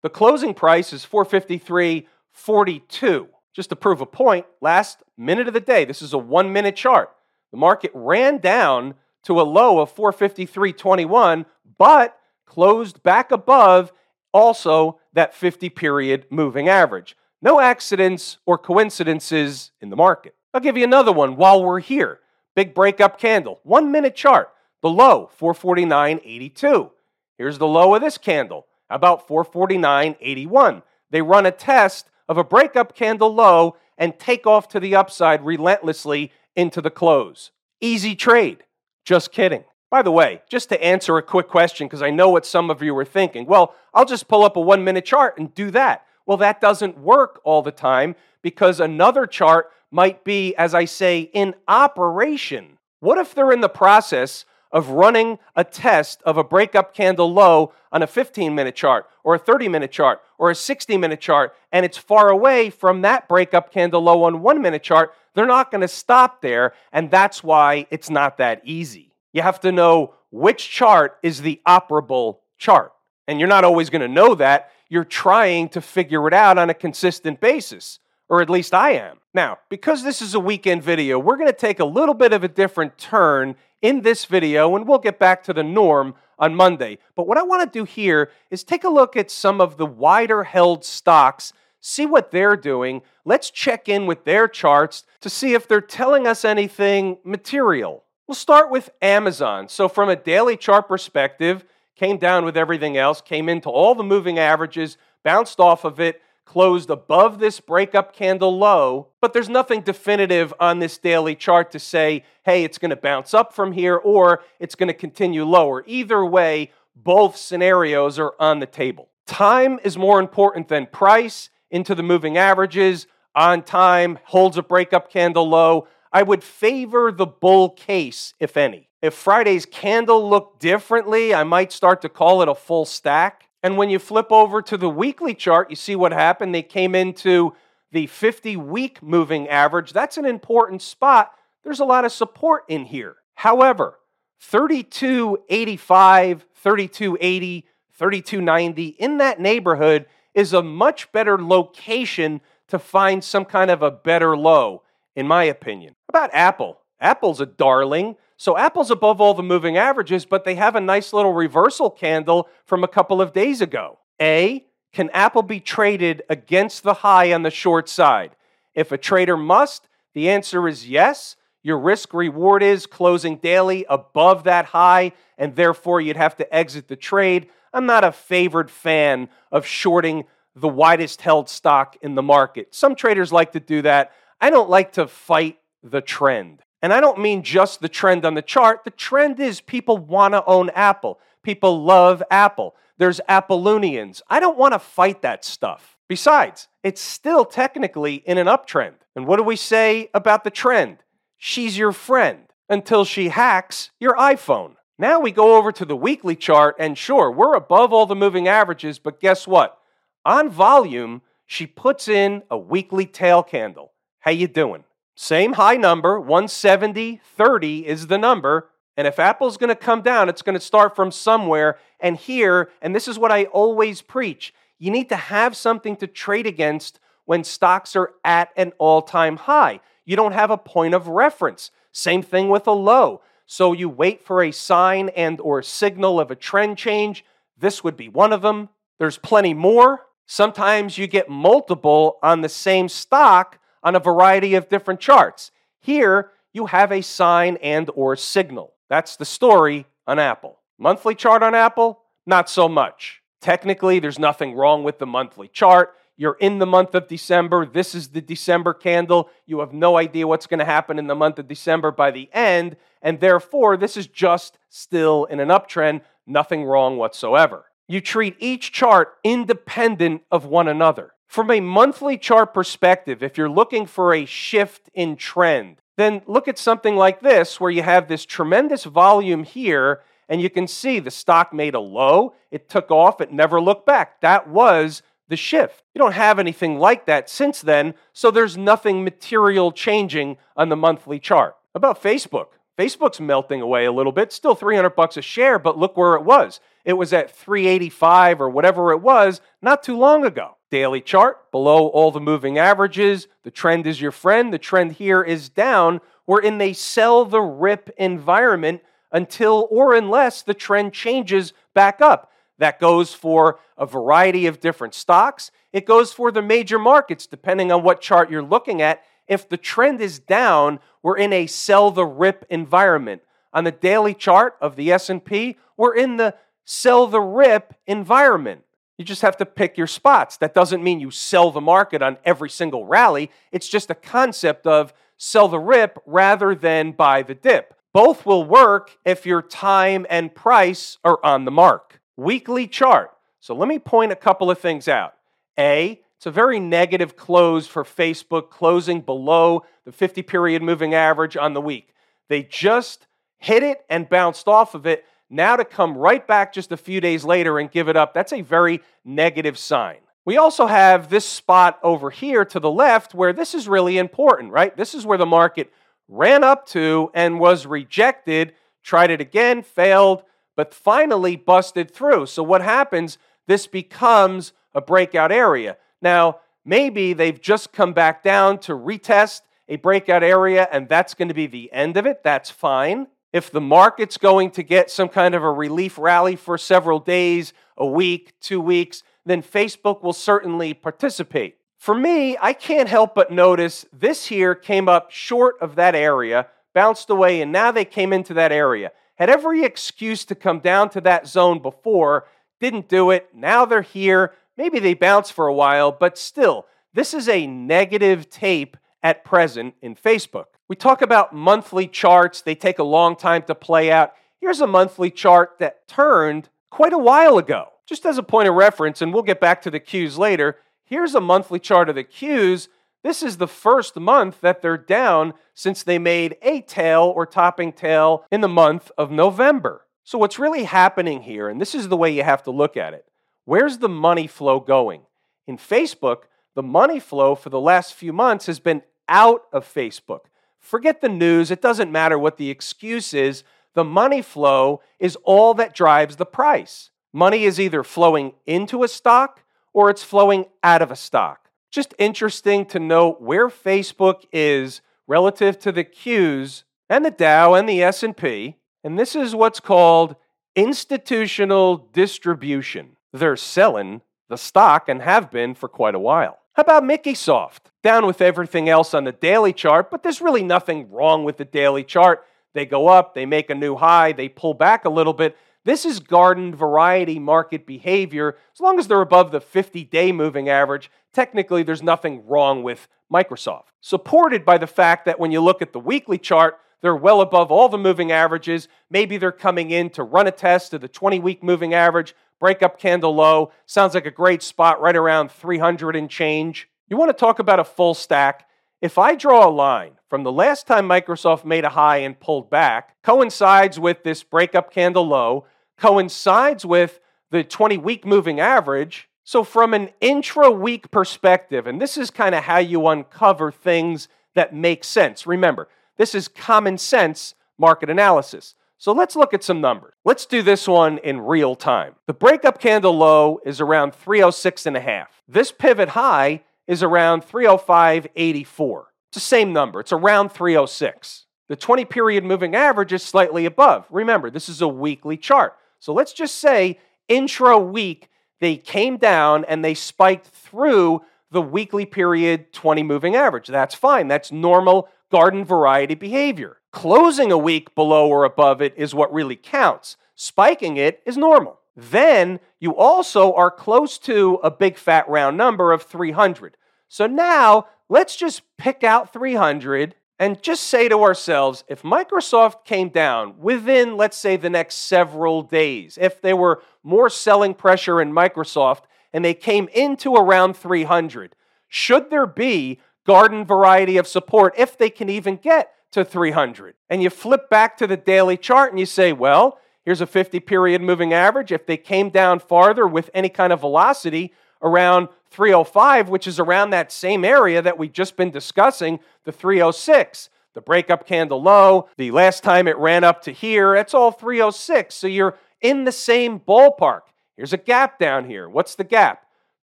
The 0.01 0.09
closing 0.09 0.53
price 0.53 0.91
is 0.91 1.05
453.42. 1.05 3.27
Just 3.53 3.69
to 3.69 3.75
prove 3.75 4.01
a 4.01 4.05
point, 4.05 4.45
last 4.59 5.03
minute 5.17 5.47
of 5.47 5.53
the 5.53 5.61
day, 5.61 5.85
this 5.85 6.01
is 6.01 6.11
a 6.11 6.17
one 6.17 6.51
minute 6.51 6.75
chart. 6.75 7.11
The 7.51 7.57
market 7.57 7.91
ran 7.93 8.39
down 8.39 8.95
to 9.23 9.39
a 9.39 9.43
low 9.43 9.79
of 9.79 9.95
453.21, 9.95 11.45
but 11.77 12.17
closed 12.45 13.01
back 13.03 13.31
above 13.31 13.93
also 14.33 14.99
that 15.13 15.33
50 15.33 15.69
period 15.69 16.25
moving 16.29 16.67
average. 16.67 17.15
No 17.43 17.59
accidents 17.59 18.37
or 18.45 18.57
coincidences 18.57 19.71
in 19.81 19.89
the 19.89 19.97
market. 19.97 20.33
I'll 20.53 20.61
give 20.61 20.77
you 20.77 20.85
another 20.85 21.11
one 21.11 21.35
while 21.35 21.61
we're 21.61 21.81
here. 21.81 22.21
Big 22.55 22.73
breakup 22.73 23.19
candle, 23.19 23.59
one 23.63 23.91
minute 23.91 24.15
chart. 24.15 24.49
The 24.81 24.89
low, 24.89 25.29
449.82. 25.37 26.91
Here's 27.37 27.57
the 27.57 27.67
low 27.67 27.95
of 27.95 28.01
this 28.01 28.17
candle, 28.17 28.65
about 28.89 29.27
449.81. 29.27 30.83
They 31.09 31.21
run 31.21 31.45
a 31.45 31.51
test 31.51 32.09
of 32.29 32.37
a 32.37 32.45
breakup 32.45 32.95
candle 32.95 33.33
low 33.33 33.75
and 33.97 34.17
take 34.17 34.47
off 34.47 34.69
to 34.69 34.79
the 34.79 34.95
upside 34.95 35.43
relentlessly 35.43 36.31
into 36.55 36.79
the 36.81 36.89
close. 36.89 37.51
Easy 37.81 38.15
trade. 38.15 38.63
Just 39.03 39.33
kidding. 39.33 39.65
By 39.91 40.01
the 40.01 40.11
way, 40.11 40.41
just 40.49 40.69
to 40.69 40.81
answer 40.81 41.17
a 41.17 41.21
quick 41.21 41.49
question, 41.49 41.87
because 41.87 42.01
I 42.01 42.09
know 42.09 42.29
what 42.29 42.45
some 42.45 42.69
of 42.69 42.81
you 42.81 42.93
were 42.93 43.03
thinking, 43.03 43.45
well, 43.45 43.75
I'll 43.93 44.05
just 44.05 44.29
pull 44.29 44.45
up 44.45 44.55
a 44.55 44.61
one 44.61 44.85
minute 44.85 45.03
chart 45.03 45.37
and 45.37 45.53
do 45.53 45.71
that. 45.71 46.05
Well, 46.25 46.37
that 46.37 46.61
doesn't 46.61 46.97
work 46.97 47.41
all 47.43 47.61
the 47.61 47.71
time 47.71 48.15
because 48.41 48.79
another 48.79 49.25
chart 49.25 49.71
might 49.91 50.23
be, 50.23 50.55
as 50.55 50.73
I 50.73 50.85
say, 50.85 51.29
in 51.33 51.55
operation. 51.67 52.77
What 52.99 53.17
if 53.17 53.35
they're 53.35 53.51
in 53.51 53.61
the 53.61 53.69
process 53.69 54.45
of 54.71 54.89
running 54.89 55.37
a 55.55 55.63
test 55.63 56.23
of 56.23 56.37
a 56.37 56.43
breakup 56.43 56.95
candle 56.95 57.31
low 57.31 57.73
on 57.91 58.01
a 58.01 58.07
15 58.07 58.55
minute 58.55 58.75
chart 58.75 59.05
or 59.23 59.35
a 59.35 59.39
30 59.39 59.67
minute 59.67 59.91
chart 59.91 60.19
or 60.39 60.49
a 60.49 60.55
60 60.55 60.97
minute 60.97 61.21
chart 61.21 61.53
and 61.71 61.85
it's 61.85 61.97
far 61.97 62.29
away 62.29 62.71
from 62.71 63.01
that 63.01 63.27
breakup 63.27 63.71
candle 63.71 64.01
low 64.01 64.23
on 64.23 64.41
one 64.41 64.61
minute 64.61 64.81
chart? 64.81 65.13
They're 65.35 65.45
not 65.45 65.71
going 65.71 65.81
to 65.81 65.87
stop 65.87 66.41
there, 66.41 66.73
and 66.91 67.09
that's 67.09 67.43
why 67.43 67.87
it's 67.89 68.09
not 68.09 68.37
that 68.37 68.61
easy 68.63 69.13
you 69.33 69.41
have 69.41 69.59
to 69.61 69.71
know 69.71 70.13
which 70.31 70.69
chart 70.69 71.17
is 71.21 71.41
the 71.41 71.59
operable 71.67 72.37
chart. 72.57 72.93
And 73.27 73.39
you're 73.39 73.49
not 73.49 73.63
always 73.63 73.89
going 73.89 74.01
to 74.01 74.07
know 74.07 74.35
that. 74.35 74.71
You're 74.93 75.03
trying 75.03 75.69
to 75.69 75.81
figure 75.81 76.27
it 76.27 76.35
out 76.35 76.59
on 76.59 76.69
a 76.69 76.75
consistent 76.75 77.41
basis, 77.41 77.97
or 78.29 78.43
at 78.43 78.49
least 78.51 78.75
I 78.75 78.91
am. 78.91 79.17
Now, 79.33 79.57
because 79.67 80.03
this 80.03 80.21
is 80.21 80.35
a 80.35 80.39
weekend 80.39 80.83
video, 80.83 81.17
we're 81.17 81.35
going 81.35 81.49
to 81.49 81.51
take 81.51 81.79
a 81.79 81.83
little 81.83 82.13
bit 82.13 82.31
of 82.31 82.43
a 82.43 82.47
different 82.47 82.99
turn 82.99 83.55
in 83.81 84.01
this 84.01 84.25
video, 84.25 84.75
and 84.75 84.87
we'll 84.87 84.99
get 84.99 85.17
back 85.17 85.41
to 85.45 85.53
the 85.53 85.63
norm 85.63 86.13
on 86.37 86.53
Monday. 86.53 86.99
But 87.15 87.25
what 87.25 87.39
I 87.39 87.41
want 87.41 87.63
to 87.63 87.79
do 87.79 87.85
here 87.85 88.29
is 88.51 88.63
take 88.63 88.83
a 88.83 88.87
look 88.89 89.17
at 89.17 89.31
some 89.31 89.59
of 89.59 89.77
the 89.77 89.85
wider 89.87 90.43
held 90.43 90.85
stocks, 90.85 91.53
see 91.81 92.05
what 92.05 92.29
they're 92.29 92.55
doing. 92.55 93.01
Let's 93.25 93.49
check 93.49 93.89
in 93.89 94.05
with 94.05 94.25
their 94.25 94.47
charts 94.47 95.05
to 95.21 95.29
see 95.31 95.55
if 95.55 95.67
they're 95.67 95.81
telling 95.81 96.27
us 96.27 96.45
anything 96.45 97.17
material. 97.23 98.03
We'll 98.27 98.35
start 98.35 98.69
with 98.69 98.91
Amazon. 99.01 99.69
So, 99.69 99.89
from 99.89 100.09
a 100.09 100.15
daily 100.15 100.55
chart 100.55 100.87
perspective, 100.87 101.65
came 101.95 102.17
down 102.17 102.45
with 102.45 102.57
everything 102.57 102.97
else, 102.97 103.21
came 103.21 103.49
into 103.49 103.69
all 103.69 103.95
the 103.95 104.03
moving 104.03 104.39
averages, 104.39 104.97
bounced 105.23 105.59
off 105.59 105.83
of 105.83 105.99
it, 105.99 106.21
closed 106.45 106.89
above 106.89 107.39
this 107.39 107.59
breakup 107.59 108.13
candle 108.13 108.57
low, 108.57 109.07
but 109.21 109.33
there's 109.33 109.49
nothing 109.49 109.81
definitive 109.81 110.53
on 110.59 110.79
this 110.79 110.97
daily 110.97 111.35
chart 111.35 111.71
to 111.71 111.79
say, 111.79 112.23
hey, 112.43 112.63
it's 112.63 112.77
going 112.77 112.89
to 112.89 112.95
bounce 112.95 113.33
up 113.33 113.53
from 113.53 113.71
here 113.71 113.95
or 113.95 114.43
it's 114.59 114.75
going 114.75 114.87
to 114.87 114.93
continue 114.93 115.45
lower. 115.45 115.83
Either 115.87 116.23
way, 116.25 116.71
both 116.95 117.37
scenarios 117.37 118.19
are 118.19 118.33
on 118.39 118.59
the 118.59 118.65
table. 118.65 119.09
Time 119.25 119.79
is 119.83 119.97
more 119.97 120.19
important 120.19 120.67
than 120.67 120.85
price 120.87 121.49
into 121.71 121.95
the 121.95 122.03
moving 122.03 122.37
averages. 122.37 123.07
On 123.35 123.63
time 123.63 124.19
holds 124.25 124.57
a 124.57 124.63
breakup 124.63 125.09
candle 125.09 125.47
low. 125.47 125.87
I 126.11 126.21
would 126.21 126.43
favor 126.43 127.11
the 127.11 127.25
bull 127.25 127.69
case, 127.69 128.33
if 128.39 128.57
any. 128.57 128.89
If 129.03 129.13
Friday's 129.13 129.65
candle 129.65 130.29
looked 130.29 130.61
differently, 130.61 131.35
I 131.35 131.43
might 131.43 131.73
start 131.73 132.01
to 132.03 132.09
call 132.09 132.41
it 132.41 132.47
a 132.47 132.55
full 132.55 132.85
stack. 132.85 133.49
And 133.61 133.75
when 133.75 133.89
you 133.89 133.99
flip 133.99 134.31
over 134.31 134.61
to 134.61 134.77
the 134.77 134.89
weekly 134.89 135.35
chart, 135.35 135.69
you 135.69 135.75
see 135.75 135.97
what 135.97 136.13
happened. 136.13 136.55
They 136.55 136.63
came 136.63 136.95
into 136.95 137.53
the 137.91 138.07
50 138.07 138.55
week 138.55 139.03
moving 139.03 139.49
average. 139.49 139.91
That's 139.91 140.17
an 140.17 140.23
important 140.23 140.81
spot. 140.81 141.33
There's 141.65 141.81
a 141.81 141.85
lot 141.85 142.05
of 142.05 142.13
support 142.13 142.63
in 142.69 142.85
here. 142.85 143.17
However, 143.35 143.99
3285, 144.39 146.45
3280, 146.55 147.65
3290 147.93 148.87
in 148.87 149.17
that 149.17 149.37
neighborhood 149.37 150.05
is 150.33 150.53
a 150.53 150.63
much 150.63 151.11
better 151.11 151.37
location 151.37 152.39
to 152.69 152.79
find 152.79 153.21
some 153.21 153.43
kind 153.43 153.69
of 153.69 153.81
a 153.81 153.91
better 153.91 154.37
low 154.37 154.83
in 155.13 155.27
my 155.27 155.43
opinion. 155.43 155.95
About 156.07 156.29
Apple. 156.31 156.79
Apple's 157.03 157.41
a 157.41 157.45
darling. 157.45 158.15
So 158.37 158.57
Apple's 158.57 158.89
above 158.89 159.21
all 159.21 159.33
the 159.33 159.43
moving 159.43 159.77
averages, 159.77 160.25
but 160.25 160.45
they 160.45 160.55
have 160.55 160.75
a 160.75 160.81
nice 160.81 161.13
little 161.13 161.33
reversal 161.33 161.91
candle 161.91 162.49
from 162.65 162.83
a 162.83 162.87
couple 162.87 163.21
of 163.21 163.33
days 163.33 163.61
ago. 163.61 163.99
A, 164.19 164.65
can 164.91 165.09
Apple 165.11 165.43
be 165.43 165.59
traded 165.59 166.23
against 166.29 166.83
the 166.83 166.95
high 166.95 167.33
on 167.33 167.43
the 167.43 167.51
short 167.51 167.89
side? 167.89 168.35
If 168.73 168.91
a 168.91 168.97
trader 168.97 169.37
must, 169.37 169.87
the 170.13 170.29
answer 170.29 170.67
is 170.67 170.87
yes. 170.87 171.35
Your 171.61 171.77
risk 171.77 172.13
reward 172.13 172.63
is 172.63 172.85
closing 172.85 173.37
daily 173.37 173.85
above 173.89 174.45
that 174.45 174.65
high, 174.65 175.13
and 175.37 175.55
therefore 175.55 176.01
you'd 176.01 176.17
have 176.17 176.35
to 176.37 176.55
exit 176.55 176.87
the 176.87 176.95
trade. 176.95 177.49
I'm 177.73 177.85
not 177.85 178.03
a 178.03 178.11
favored 178.11 178.69
fan 178.69 179.29
of 179.51 179.65
shorting 179.65 180.25
the 180.55 180.67
widest 180.67 181.21
held 181.21 181.49
stock 181.49 181.97
in 182.01 182.15
the 182.15 182.21
market. 182.21 182.75
Some 182.75 182.95
traders 182.95 183.31
like 183.31 183.53
to 183.53 183.59
do 183.59 183.81
that. 183.81 184.11
I 184.39 184.49
don't 184.49 184.69
like 184.69 184.93
to 184.93 185.07
fight 185.07 185.57
the 185.81 186.01
trend. 186.01 186.61
And 186.83 186.93
I 186.93 186.99
don't 186.99 187.19
mean 187.19 187.43
just 187.43 187.79
the 187.79 187.87
trend 187.87 188.25
on 188.25 188.33
the 188.33 188.41
chart. 188.41 188.83
The 188.83 188.91
trend 188.91 189.39
is 189.39 189.61
people 189.61 189.97
want 189.97 190.33
to 190.33 190.43
own 190.43 190.69
Apple. 190.71 191.17
People 191.41 191.81
love 191.81 192.21
Apple. 192.29 192.75
There's 192.97 193.21
Appleunians. 193.29 194.21
I 194.29 194.41
don't 194.41 194.57
want 194.57 194.73
to 194.73 194.79
fight 194.79 195.21
that 195.21 195.45
stuff. 195.45 195.97
Besides, 196.09 196.67
it's 196.83 196.99
still 196.99 197.45
technically 197.45 198.15
in 198.15 198.37
an 198.37 198.47
uptrend. 198.47 198.95
And 199.15 199.25
what 199.25 199.37
do 199.37 199.43
we 199.43 199.55
say 199.55 200.09
about 200.13 200.43
the 200.43 200.51
trend? 200.51 200.97
She's 201.37 201.77
your 201.77 201.93
friend 201.93 202.47
until 202.67 203.05
she 203.05 203.29
hacks 203.29 203.91
your 203.97 204.15
iPhone. 204.15 204.75
Now 204.99 205.21
we 205.21 205.31
go 205.31 205.55
over 205.55 205.71
to 205.71 205.85
the 205.85 205.95
weekly 205.95 206.35
chart, 206.35 206.75
and 206.79 206.97
sure, 206.97 207.31
we're 207.31 207.55
above 207.55 207.93
all 207.93 208.05
the 208.05 208.15
moving 208.15 208.49
averages, 208.49 208.99
but 208.99 209.21
guess 209.21 209.47
what? 209.47 209.77
On 210.25 210.49
volume, 210.49 211.21
she 211.45 211.65
puts 211.65 212.09
in 212.09 212.43
a 212.51 212.57
weekly 212.57 213.05
tail 213.05 213.41
candle. 213.41 213.93
How 214.19 214.31
you 214.31 214.47
doing? 214.47 214.83
Same 215.15 215.53
high 215.53 215.75
number, 215.75 216.19
170, 216.19 217.21
30 217.35 217.87
is 217.87 218.07
the 218.07 218.17
number. 218.17 218.69
And 218.97 219.07
if 219.07 219.19
Apple's 219.19 219.57
going 219.57 219.69
to 219.69 219.75
come 219.75 220.01
down, 220.01 220.29
it's 220.29 220.41
going 220.41 220.57
to 220.57 220.59
start 220.59 220.95
from 220.95 221.11
somewhere. 221.11 221.77
And 221.99 222.17
here, 222.17 222.69
and 222.81 222.95
this 222.95 223.07
is 223.07 223.19
what 223.19 223.31
I 223.31 223.45
always 223.45 224.01
preach, 224.01 224.53
you 224.77 224.91
need 224.91 225.09
to 225.09 225.15
have 225.15 225.55
something 225.55 225.95
to 225.97 226.07
trade 226.07 226.45
against 226.45 226.99
when 227.25 227.43
stocks 227.43 227.95
are 227.95 228.11
at 228.23 228.49
an 228.57 228.73
all-time 228.77 229.37
high. 229.37 229.79
You 230.05 230.15
don't 230.15 230.33
have 230.33 230.51
a 230.51 230.57
point 230.57 230.93
of 230.93 231.07
reference. 231.07 231.71
Same 231.91 232.21
thing 232.21 232.49
with 232.49 232.67
a 232.67 232.71
low. 232.71 233.21
So 233.45 233.71
you 233.71 233.89
wait 233.89 234.23
for 234.23 234.43
a 234.43 234.51
sign 234.51 235.09
and 235.09 235.39
or 235.39 235.61
signal 235.61 236.19
of 236.19 236.31
a 236.31 236.35
trend 236.35 236.77
change. 236.77 237.23
This 237.57 237.83
would 237.83 237.95
be 237.95 238.09
one 238.09 238.33
of 238.33 238.41
them. 238.41 238.69
There's 238.99 239.17
plenty 239.17 239.53
more. 239.53 240.07
Sometimes 240.25 240.97
you 240.97 241.07
get 241.07 241.29
multiple 241.29 242.17
on 242.23 242.41
the 242.41 242.49
same 242.49 242.89
stock 242.89 243.59
on 243.83 243.95
a 243.95 243.99
variety 243.99 244.55
of 244.55 244.69
different 244.69 244.99
charts. 244.99 245.51
Here, 245.79 246.31
you 246.53 246.67
have 246.67 246.91
a 246.91 247.01
sign 247.01 247.57
and 247.57 247.89
or 247.95 248.15
signal. 248.15 248.73
That's 248.89 249.15
the 249.15 249.25
story 249.25 249.85
on 250.07 250.19
Apple. 250.19 250.59
Monthly 250.77 251.15
chart 251.15 251.43
on 251.43 251.55
Apple? 251.55 251.99
Not 252.25 252.49
so 252.49 252.69
much. 252.69 253.21
Technically, 253.41 253.99
there's 253.99 254.19
nothing 254.19 254.53
wrong 254.53 254.83
with 254.83 254.99
the 254.99 255.05
monthly 255.05 255.47
chart. 255.47 255.95
You're 256.15 256.37
in 256.39 256.59
the 256.59 256.65
month 256.65 256.93
of 256.93 257.07
December. 257.07 257.65
This 257.65 257.95
is 257.95 258.09
the 258.09 258.21
December 258.21 258.73
candle. 258.73 259.29
You 259.45 259.59
have 259.59 259.73
no 259.73 259.97
idea 259.97 260.27
what's 260.27 260.47
going 260.47 260.59
to 260.59 260.65
happen 260.65 260.99
in 260.99 261.07
the 261.07 261.15
month 261.15 261.39
of 261.39 261.47
December 261.47 261.91
by 261.91 262.11
the 262.11 262.29
end. 262.31 262.77
And 263.01 263.19
therefore, 263.19 263.77
this 263.77 263.97
is 263.97 264.07
just 264.07 264.59
still 264.69 265.25
in 265.25 265.39
an 265.39 265.49
uptrend. 265.49 266.01
Nothing 266.27 266.63
wrong 266.63 266.97
whatsoever. 266.97 267.65
You 267.87 267.99
treat 267.99 268.35
each 268.39 268.71
chart 268.71 269.15
independent 269.23 270.21
of 270.31 270.45
one 270.45 270.67
another. 270.67 271.12
From 271.27 271.49
a 271.49 271.59
monthly 271.59 272.17
chart 272.17 272.53
perspective, 272.53 273.23
if 273.23 273.37
you're 273.37 273.49
looking 273.49 273.85
for 273.85 274.13
a 274.13 274.25
shift 274.25 274.89
in 274.93 275.15
trend, 275.15 275.77
then 275.97 276.21
look 276.27 276.47
at 276.47 276.57
something 276.57 276.95
like 276.95 277.21
this 277.21 277.59
where 277.59 277.71
you 277.71 277.83
have 277.83 278.07
this 278.07 278.25
tremendous 278.25 278.83
volume 278.83 279.43
here 279.43 280.01
and 280.29 280.41
you 280.41 280.49
can 280.49 280.67
see 280.67 280.99
the 280.99 281.11
stock 281.11 281.53
made 281.53 281.75
a 281.75 281.79
low, 281.79 282.33
it 282.49 282.69
took 282.69 282.89
off, 282.91 283.21
it 283.21 283.31
never 283.31 283.61
looked 283.61 283.85
back. 283.85 284.21
That 284.21 284.47
was 284.47 285.03
the 285.27 285.35
shift. 285.35 285.83
You 285.93 285.99
don't 285.99 286.13
have 286.13 286.39
anything 286.39 286.79
like 286.79 287.05
that 287.05 287.29
since 287.29 287.61
then, 287.61 287.93
so 288.13 288.31
there's 288.31 288.57
nothing 288.57 289.03
material 289.03 289.71
changing 289.71 290.37
on 290.55 290.69
the 290.69 290.75
monthly 290.75 291.19
chart. 291.19 291.55
About 291.75 292.01
Facebook, 292.01 292.47
Facebook's 292.77 293.19
melting 293.19 293.61
away 293.61 293.85
a 293.85 293.91
little 293.91 294.11
bit, 294.11 294.31
still 294.31 294.55
300 294.55 294.91
bucks 294.91 295.17
a 295.17 295.21
share, 295.21 295.59
but 295.59 295.77
look 295.77 295.97
where 295.97 296.15
it 296.15 296.23
was. 296.23 296.59
It 296.85 296.93
was 296.93 297.13
at 297.13 297.35
385 297.35 298.41
or 298.41 298.49
whatever 298.49 298.91
it 298.91 299.01
was 299.01 299.41
not 299.61 299.83
too 299.83 299.97
long 299.97 300.25
ago 300.25 300.57
daily 300.69 301.01
chart 301.01 301.51
below 301.51 301.87
all 301.87 302.09
the 302.09 302.19
moving 302.19 302.57
averages. 302.57 303.27
The 303.43 303.51
trend 303.51 303.85
is 303.85 304.01
your 304.01 304.11
friend. 304.11 304.51
The 304.51 304.57
trend 304.57 304.93
here 304.93 305.21
is 305.21 305.47
down. 305.47 306.01
We're 306.25 306.41
in 306.41 306.59
a 306.59 306.73
sell 306.73 307.25
the 307.25 307.41
rip 307.41 307.91
environment 307.97 308.81
until 309.11 309.67
or 309.69 309.93
unless 309.93 310.41
the 310.41 310.55
trend 310.55 310.91
changes 310.93 311.53
back 311.75 312.01
up. 312.01 312.31
That 312.57 312.79
goes 312.79 313.13
for 313.13 313.59
a 313.77 313.85
variety 313.85 314.47
of 314.47 314.59
different 314.59 314.95
stocks. 314.95 315.51
It 315.71 315.85
goes 315.85 316.11
for 316.11 316.31
the 316.31 316.41
major 316.41 316.79
markets 316.79 317.27
depending 317.27 317.71
on 317.71 317.83
what 317.83 318.01
chart 318.01 318.31
you're 318.31 318.41
looking 318.41 318.81
at. 318.81 319.03
If 319.27 319.47
the 319.47 319.57
trend 319.57 320.01
is 320.01 320.19
down, 320.19 320.79
we're 321.03 321.17
in 321.17 321.33
a 321.33 321.47
sell 321.47 321.91
the 321.91 322.05
rip 322.05 322.45
environment. 322.49 323.21
On 323.53 323.63
the 323.63 323.71
daily 323.71 324.15
chart 324.15 324.55
of 324.59 324.75
the 324.75 324.91
S&P, 324.91 325.57
we're 325.77 325.95
in 325.95 326.17
the 326.17 326.35
sell 326.65 327.07
the 327.07 327.21
rip 327.21 327.73
environment. 327.87 328.63
You 328.97 329.05
just 329.05 329.23
have 329.23 329.37
to 329.37 329.45
pick 329.45 329.77
your 329.77 329.87
spots. 329.87 330.37
That 330.37 330.53
doesn't 330.53 330.83
mean 330.83 330.99
you 330.99 331.11
sell 331.11 331.51
the 331.51 331.61
market 331.61 332.01
on 332.01 332.17
every 332.23 332.49
single 332.49 332.85
rally. 332.85 333.31
It's 333.51 333.67
just 333.67 333.89
a 333.89 333.95
concept 333.95 334.67
of 334.67 334.93
sell 335.17 335.47
the 335.47 335.59
rip 335.59 336.01
rather 336.05 336.53
than 336.53 336.91
buy 336.91 337.23
the 337.23 337.35
dip. 337.35 337.73
Both 337.93 338.25
will 338.25 338.43
work 338.43 338.97
if 339.05 339.25
your 339.25 339.41
time 339.41 340.05
and 340.09 340.33
price 340.33 340.97
are 341.03 341.19
on 341.23 341.45
the 341.45 341.51
mark. 341.51 342.01
Weekly 342.17 342.67
chart. 342.67 343.11
So 343.39 343.55
let 343.55 343.67
me 343.67 343.79
point 343.79 344.11
a 344.11 344.15
couple 344.15 344.49
of 344.49 344.59
things 344.59 344.87
out. 344.87 345.13
A, 345.59 346.01
it's 346.17 346.25
a 346.25 346.31
very 346.31 346.59
negative 346.59 347.15
close 347.15 347.67
for 347.67 347.83
Facebook, 347.83 348.49
closing 348.49 349.01
below 349.01 349.63
the 349.85 349.91
50 349.91 350.21
period 350.21 350.63
moving 350.63 350.93
average 350.93 351.35
on 351.35 351.53
the 351.53 351.61
week. 351.61 351.93
They 352.29 352.43
just 352.43 353.07
hit 353.37 353.61
it 353.61 353.83
and 353.89 354.09
bounced 354.09 354.47
off 354.47 354.73
of 354.73 354.87
it. 354.87 355.05
Now 355.29 355.55
to 355.55 355.65
come 355.65 355.97
right 355.97 356.25
back 356.25 356.53
just 356.53 356.71
a 356.71 356.77
few 356.77 357.01
days 357.01 357.25
later 357.25 357.59
and 357.59 357.71
give 357.71 357.89
it 357.89 357.97
up, 357.97 358.13
that's 358.13 358.33
a 358.33 358.41
very 358.41 358.81
negative 359.03 359.57
sign. 359.57 359.97
We 360.25 360.37
also 360.37 360.67
have 360.67 361.09
this 361.09 361.25
spot 361.25 361.79
over 361.83 362.09
here 362.09 362.45
to 362.45 362.59
the 362.59 362.71
left 362.71 363.13
where 363.13 363.33
this 363.33 363.53
is 363.53 363.67
really 363.67 363.97
important, 363.97 364.51
right? 364.51 364.75
This 364.75 364.93
is 364.93 365.05
where 365.05 365.17
the 365.17 365.25
market 365.25 365.71
ran 366.07 366.43
up 366.43 366.65
to 366.67 367.11
and 367.13 367.39
was 367.39 367.65
rejected, 367.65 368.53
tried 368.83 369.11
it 369.11 369.19
again, 369.19 369.63
failed, 369.63 370.23
but 370.55 370.73
finally 370.73 371.35
busted 371.35 371.91
through. 371.91 372.27
So 372.27 372.43
what 372.43 372.61
happens? 372.61 373.17
This 373.47 373.67
becomes 373.67 374.53
a 374.73 374.81
breakout 374.81 375.31
area. 375.31 375.77
Now, 376.01 376.39
maybe 376.63 377.13
they've 377.13 377.39
just 377.39 377.73
come 377.73 377.93
back 377.93 378.23
down 378.23 378.59
to 378.59 378.73
retest 378.73 379.41
a 379.67 379.77
breakout 379.77 380.23
area 380.23 380.67
and 380.71 380.87
that's 380.87 381.13
going 381.13 381.29
to 381.29 381.33
be 381.33 381.47
the 381.47 381.71
end 381.73 381.97
of 381.97 382.05
it. 382.05 382.21
That's 382.23 382.49
fine. 382.49 383.07
If 383.33 383.49
the 383.49 383.59
market's 383.59 384.17
going 384.17 384.51
to 384.51 384.63
get 384.63 384.91
some 384.91 385.09
kind 385.09 385.33
of 385.33 385.43
a 385.43 385.51
relief 385.51 385.97
rally 385.97 386.35
for 386.35 386.57
several 386.57 386.99
days, 386.99 387.51
a 387.75 387.85
week, 387.85 388.33
two 388.39 388.61
weeks, 388.61 389.01
then 389.25 389.41
Facebook 389.41 390.03
will 390.03 390.13
certainly 390.13 390.73
participate. 390.75 391.57
For 391.77 391.95
me, 391.95 392.37
I 392.39 392.53
can't 392.53 392.87
help 392.87 393.15
but 393.15 393.31
notice 393.31 393.85
this 393.91 394.27
here 394.27 394.53
came 394.53 394.87
up 394.87 395.11
short 395.11 395.55
of 395.59 395.75
that 395.75 395.95
area, 395.95 396.47
bounced 396.73 397.09
away, 397.09 397.41
and 397.41 397.51
now 397.51 397.71
they 397.71 397.85
came 397.85 398.13
into 398.13 398.35
that 398.35 398.51
area. 398.51 398.91
Had 399.15 399.29
every 399.29 399.63
excuse 399.63 400.23
to 400.25 400.35
come 400.35 400.59
down 400.59 400.89
to 400.91 401.01
that 401.01 401.27
zone 401.27 401.59
before, 401.59 402.27
didn't 402.59 402.87
do 402.87 403.09
it. 403.11 403.29
Now 403.33 403.65
they're 403.65 403.81
here. 403.81 404.33
Maybe 404.55 404.79
they 404.79 404.93
bounce 404.93 405.31
for 405.31 405.47
a 405.47 405.53
while, 405.53 405.91
but 405.91 406.17
still, 406.17 406.67
this 406.93 407.13
is 407.13 407.27
a 407.27 407.47
negative 407.47 408.29
tape 408.29 408.77
at 409.01 409.25
present 409.25 409.73
in 409.81 409.95
Facebook. 409.95 410.45
We 410.69 410.75
talk 410.75 411.01
about 411.01 411.33
monthly 411.33 411.87
charts, 411.87 412.41
they 412.41 412.55
take 412.55 412.79
a 412.79 412.83
long 412.83 413.15
time 413.15 413.43
to 413.43 413.55
play 413.55 413.91
out. 413.91 414.13
Here's 414.39 414.61
a 414.61 414.67
monthly 414.67 415.11
chart 415.11 415.57
that 415.59 415.87
turned 415.87 416.49
quite 416.69 416.93
a 416.93 416.97
while 416.97 417.37
ago. 417.37 417.69
Just 417.85 418.05
as 418.05 418.17
a 418.17 418.23
point 418.23 418.47
of 418.47 418.55
reference, 418.55 419.01
and 419.01 419.13
we'll 419.13 419.23
get 419.23 419.41
back 419.41 419.61
to 419.63 419.71
the 419.71 419.79
Qs 419.79 420.17
later, 420.17 420.57
here's 420.85 421.15
a 421.15 421.21
monthly 421.21 421.59
chart 421.59 421.89
of 421.89 421.95
the 421.95 422.03
Qs. 422.03 422.69
This 423.03 423.21
is 423.21 423.37
the 423.37 423.47
first 423.47 423.97
month 423.97 424.39
that 424.41 424.61
they're 424.61 424.77
down 424.77 425.33
since 425.53 425.83
they 425.83 425.99
made 425.99 426.37
a 426.41 426.61
tail 426.61 427.11
or 427.15 427.25
topping 427.25 427.73
tail 427.73 428.25
in 428.31 428.41
the 428.41 428.47
month 428.47 428.89
of 428.97 429.11
November. 429.11 429.85
So, 430.05 430.17
what's 430.17 430.39
really 430.39 430.63
happening 430.63 431.21
here, 431.23 431.49
and 431.49 431.59
this 431.59 431.75
is 431.75 431.89
the 431.89 431.97
way 431.97 432.11
you 432.11 432.23
have 432.23 432.43
to 432.43 432.51
look 432.51 432.77
at 432.77 432.93
it 432.93 433.05
Where's 433.45 433.79
the 433.79 433.89
money 433.89 434.27
flow 434.27 434.59
going? 434.59 435.01
In 435.47 435.57
Facebook, 435.57 436.23
the 436.55 436.63
money 436.63 436.99
flow 436.99 437.35
for 437.35 437.49
the 437.49 437.59
last 437.59 437.93
few 437.93 438.13
months 438.13 438.45
has 438.45 438.59
been 438.59 438.83
out 439.09 439.43
of 439.51 439.71
Facebook. 439.71 440.25
Forget 440.63 441.01
the 441.01 441.09
news, 441.09 441.51
it 441.51 441.61
doesn't 441.61 441.91
matter 441.91 442.17
what 442.17 442.37
the 442.37 442.49
excuse 442.49 443.13
is. 443.13 443.43
The 443.73 443.83
money 443.83 444.21
flow 444.21 444.81
is 444.97 445.17
all 445.23 445.53
that 445.55 445.75
drives 445.75 446.15
the 446.15 446.25
price. 446.25 446.89
Money 447.11 447.43
is 447.43 447.59
either 447.59 447.83
flowing 447.83 448.33
into 448.47 448.81
a 448.81 448.87
stock 448.87 449.43
or 449.73 449.89
it's 449.89 450.03
flowing 450.03 450.45
out 450.63 450.81
of 450.81 450.89
a 450.89 450.95
stock. 450.95 451.49
Just 451.69 451.93
interesting 451.99 452.65
to 452.67 452.79
note 452.79 453.21
where 453.21 453.49
Facebook 453.49 454.23
is 454.31 454.81
relative 455.05 455.59
to 455.59 455.71
the 455.71 455.83
Qs 455.83 456.63
and 456.89 457.03
the 457.03 457.11
Dow 457.11 457.55
and 457.55 457.67
the 457.67 457.83
S&P, 457.83 458.55
and 458.83 458.97
this 458.97 459.15
is 459.15 459.35
what's 459.35 459.59
called 459.59 460.15
institutional 460.55 461.89
distribution. 461.91 462.95
They're 463.11 463.35
selling 463.35 464.01
the 464.29 464.37
stock 464.37 464.87
and 464.87 465.01
have 465.01 465.29
been 465.29 465.55
for 465.55 465.67
quite 465.67 465.95
a 465.95 465.99
while. 465.99 466.39
How 466.53 466.61
about 466.61 466.85
Mickey 466.85 467.15
Soft? 467.15 467.71
Down 467.81 468.05
with 468.05 468.21
everything 468.21 468.69
else 468.69 468.93
on 468.93 469.05
the 469.05 469.11
daily 469.11 469.53
chart, 469.53 469.89
but 469.89 470.03
there's 470.03 470.21
really 470.21 470.43
nothing 470.43 470.91
wrong 470.91 471.23
with 471.23 471.37
the 471.37 471.45
daily 471.45 471.83
chart. 471.83 472.23
They 472.53 472.67
go 472.67 472.87
up, 472.87 473.15
they 473.15 473.25
make 473.25 473.49
a 473.49 473.55
new 473.55 473.75
high, 473.75 474.11
they 474.11 474.29
pull 474.29 474.53
back 474.53 474.85
a 474.85 474.89
little 474.89 475.13
bit. 475.13 475.35
This 475.65 475.83
is 475.83 475.99
garden 475.99 476.53
variety 476.53 477.17
market 477.17 477.65
behavior. 477.65 478.37
As 478.53 478.59
long 478.59 478.77
as 478.77 478.87
they're 478.87 479.01
above 479.01 479.31
the 479.31 479.41
50 479.41 479.83
day 479.85 480.11
moving 480.11 480.47
average, 480.47 480.91
technically 481.11 481.63
there's 481.63 481.81
nothing 481.81 482.23
wrong 482.27 482.61
with 482.61 482.87
Microsoft. 483.11 483.69
Supported 483.81 484.45
by 484.45 484.59
the 484.59 484.67
fact 484.67 485.05
that 485.05 485.19
when 485.19 485.31
you 485.31 485.41
look 485.41 485.63
at 485.63 485.73
the 485.73 485.79
weekly 485.79 486.19
chart, 486.19 486.59
they're 486.83 486.95
well 486.95 487.21
above 487.21 487.49
all 487.49 487.69
the 487.69 487.77
moving 487.77 488.11
averages. 488.11 488.67
Maybe 488.89 489.17
they're 489.17 489.31
coming 489.31 489.71
in 489.71 489.89
to 489.91 490.03
run 490.03 490.27
a 490.27 490.31
test 490.31 490.73
of 490.73 490.81
the 490.81 490.89
20 490.89 491.17
week 491.17 491.41
moving 491.41 491.73
average, 491.73 492.13
break 492.41 492.61
up 492.61 492.77
candle 492.77 493.15
low. 493.15 493.53
Sounds 493.65 493.95
like 493.95 494.05
a 494.05 494.11
great 494.11 494.43
spot 494.43 494.81
right 494.81 494.95
around 494.95 495.31
300 495.31 495.95
and 495.95 496.09
change. 496.09 496.67
You 496.89 496.97
want 496.97 497.09
to 497.09 497.13
talk 497.13 497.39
about 497.39 497.61
a 497.61 497.63
full 497.63 497.93
stack? 497.93 498.47
If 498.81 498.97
I 498.97 499.15
draw 499.15 499.47
a 499.47 499.49
line 499.49 499.93
from 500.09 500.23
the 500.23 500.31
last 500.31 500.67
time 500.67 500.89
Microsoft 500.89 501.45
made 501.45 501.63
a 501.63 501.69
high 501.69 501.99
and 501.99 502.19
pulled 502.19 502.49
back, 502.49 503.01
coincides 503.01 503.79
with 503.79 504.03
this 504.03 504.21
breakup 504.21 504.69
candle 504.69 505.07
low, 505.07 505.45
coincides 505.77 506.65
with 506.65 506.99
the 507.31 507.45
20 507.45 507.77
week 507.77 508.05
moving 508.05 508.41
average. 508.41 509.07
So, 509.23 509.45
from 509.45 509.73
an 509.73 509.91
intra 510.01 510.51
week 510.51 510.91
perspective, 510.91 511.65
and 511.65 511.81
this 511.81 511.95
is 511.95 512.11
kind 512.11 512.35
of 512.35 512.43
how 512.43 512.57
you 512.57 512.85
uncover 512.87 513.53
things 513.53 514.09
that 514.35 514.53
make 514.53 514.83
sense. 514.83 515.25
Remember, 515.25 515.69
this 515.97 516.15
is 516.15 516.27
common 516.27 516.77
sense 516.77 517.35
market 517.57 517.89
analysis. 517.89 518.55
So 518.77 518.91
let's 518.91 519.15
look 519.15 519.33
at 519.33 519.43
some 519.43 519.61
numbers. 519.61 519.93
Let's 520.03 520.25
do 520.25 520.41
this 520.41 520.67
one 520.67 520.97
in 520.97 521.21
real 521.21 521.55
time. 521.55 521.95
The 522.05 522.13
breakup 522.13 522.59
candle 522.59 522.97
low 522.97 523.39
is 523.45 523.61
around 523.61 523.95
306 523.95 524.65
and 524.65 524.75
a 524.75 524.81
half. 524.81 525.21
This 525.27 525.51
pivot 525.51 525.89
high 525.89 526.43
is 526.67 526.83
around 526.83 527.23
305.84. 527.23 528.83
It's 529.07 529.13
the 529.13 529.19
same 529.19 529.53
number. 529.53 529.79
It's 529.79 529.93
around 529.93 530.33
306. 530.33 531.25
The 531.47 531.55
20 531.55 531.85
period 531.85 532.23
moving 532.23 532.55
average 532.55 532.93
is 532.93 533.03
slightly 533.03 533.45
above. 533.45 533.85
Remember, 533.89 534.29
this 534.29 534.49
is 534.49 534.61
a 534.61 534.67
weekly 534.67 535.17
chart. 535.17 535.55
So 535.79 535.93
let's 535.93 536.13
just 536.13 536.35
say 536.35 536.79
intra 537.07 537.57
week 537.57 538.09
they 538.39 538.57
came 538.57 538.97
down 538.97 539.45
and 539.45 539.63
they 539.63 539.73
spiked 539.73 540.27
through 540.27 541.03
the 541.31 541.41
weekly 541.41 541.85
period 541.85 542.51
20 542.53 542.83
moving 542.83 543.15
average. 543.15 543.47
That's 543.47 543.75
fine. 543.75 544.07
That's 544.07 544.31
normal 544.31 544.89
garden 545.13 545.45
variety 545.45 545.93
behavior. 545.93 546.57
Closing 546.71 547.31
a 547.31 547.37
week 547.37 547.75
below 547.75 548.09
or 548.09 548.23
above 548.23 548.63
it 548.63 548.73
is 548.75 548.95
what 548.95 549.13
really 549.13 549.35
counts. 549.35 549.95
Spiking 550.15 550.75
it 550.75 551.03
is 551.05 551.15
normal. 551.15 551.59
Then 551.75 552.39
you 552.59 552.75
also 552.75 553.31
are 553.33 553.51
close 553.51 553.99
to 553.99 554.39
a 554.41 554.49
big 554.49 554.75
fat 554.75 555.07
round 555.07 555.37
number 555.37 555.71
of 555.71 555.83
300. 555.83 556.57
So 556.87 557.05
now 557.05 557.67
let's 557.89 558.15
just 558.15 558.41
pick 558.57 558.83
out 558.83 559.13
300 559.13 559.93
and 560.17 560.41
just 560.41 560.63
say 560.63 560.89
to 560.89 561.03
ourselves 561.03 561.63
if 561.67 561.83
Microsoft 561.83 562.65
came 562.65 562.89
down 562.89 563.35
within, 563.37 563.95
let's 563.95 564.17
say, 564.17 564.35
the 564.35 564.49
next 564.49 564.77
several 564.77 565.43
days, 565.43 565.95
if 566.01 566.21
there 566.21 566.35
were 566.35 566.63
more 566.81 567.11
selling 567.11 567.53
pressure 567.53 568.01
in 568.01 568.11
Microsoft 568.11 568.85
and 569.13 569.23
they 569.23 569.35
came 569.35 569.69
into 569.75 570.15
around 570.15 570.57
300, 570.57 571.35
should 571.67 572.09
there 572.09 572.25
be 572.25 572.79
garden 573.05 573.45
variety 573.45 573.97
of 573.97 574.07
support 574.07 574.53
if 574.57 574.77
they 574.77 574.89
can 574.89 575.09
even 575.09 575.37
get 575.37 575.73
to 575.91 576.03
300. 576.03 576.75
And 576.89 577.03
you 577.03 577.09
flip 577.09 577.49
back 577.49 577.77
to 577.77 577.87
the 577.87 577.97
daily 577.97 578.37
chart 578.37 578.71
and 578.71 578.79
you 578.79 578.85
say, 578.85 579.13
well, 579.13 579.59
here's 579.85 580.01
a 580.01 580.07
50 580.07 580.39
period 580.41 580.81
moving 580.81 581.13
average. 581.13 581.51
If 581.51 581.65
they 581.65 581.77
came 581.77 582.09
down 582.09 582.39
farther 582.39 582.87
with 582.87 583.09
any 583.13 583.29
kind 583.29 583.53
of 583.53 583.61
velocity 583.61 584.33
around 584.61 585.09
305, 585.29 586.09
which 586.09 586.27
is 586.27 586.39
around 586.39 586.71
that 586.71 586.91
same 586.91 587.25
area 587.25 587.61
that 587.61 587.77
we've 587.77 587.93
just 587.93 588.15
been 588.15 588.31
discussing, 588.31 588.99
the 589.23 589.31
306, 589.31 590.29
the 590.53 590.61
breakup 590.61 591.05
candle 591.05 591.41
low, 591.41 591.89
the 591.97 592.11
last 592.11 592.43
time 592.43 592.67
it 592.67 592.77
ran 592.77 593.03
up 593.03 593.21
to 593.23 593.31
here, 593.31 593.75
it's 593.75 593.93
all 593.93 594.11
306. 594.11 594.95
So 594.95 595.07
you're 595.07 595.37
in 595.61 595.83
the 595.83 595.91
same 595.91 596.39
ballpark. 596.39 597.01
Here's 597.35 597.53
a 597.53 597.57
gap 597.57 597.99
down 597.99 598.25
here. 598.25 598.47
What's 598.47 598.75
the 598.75 598.83
gap? 598.83 599.25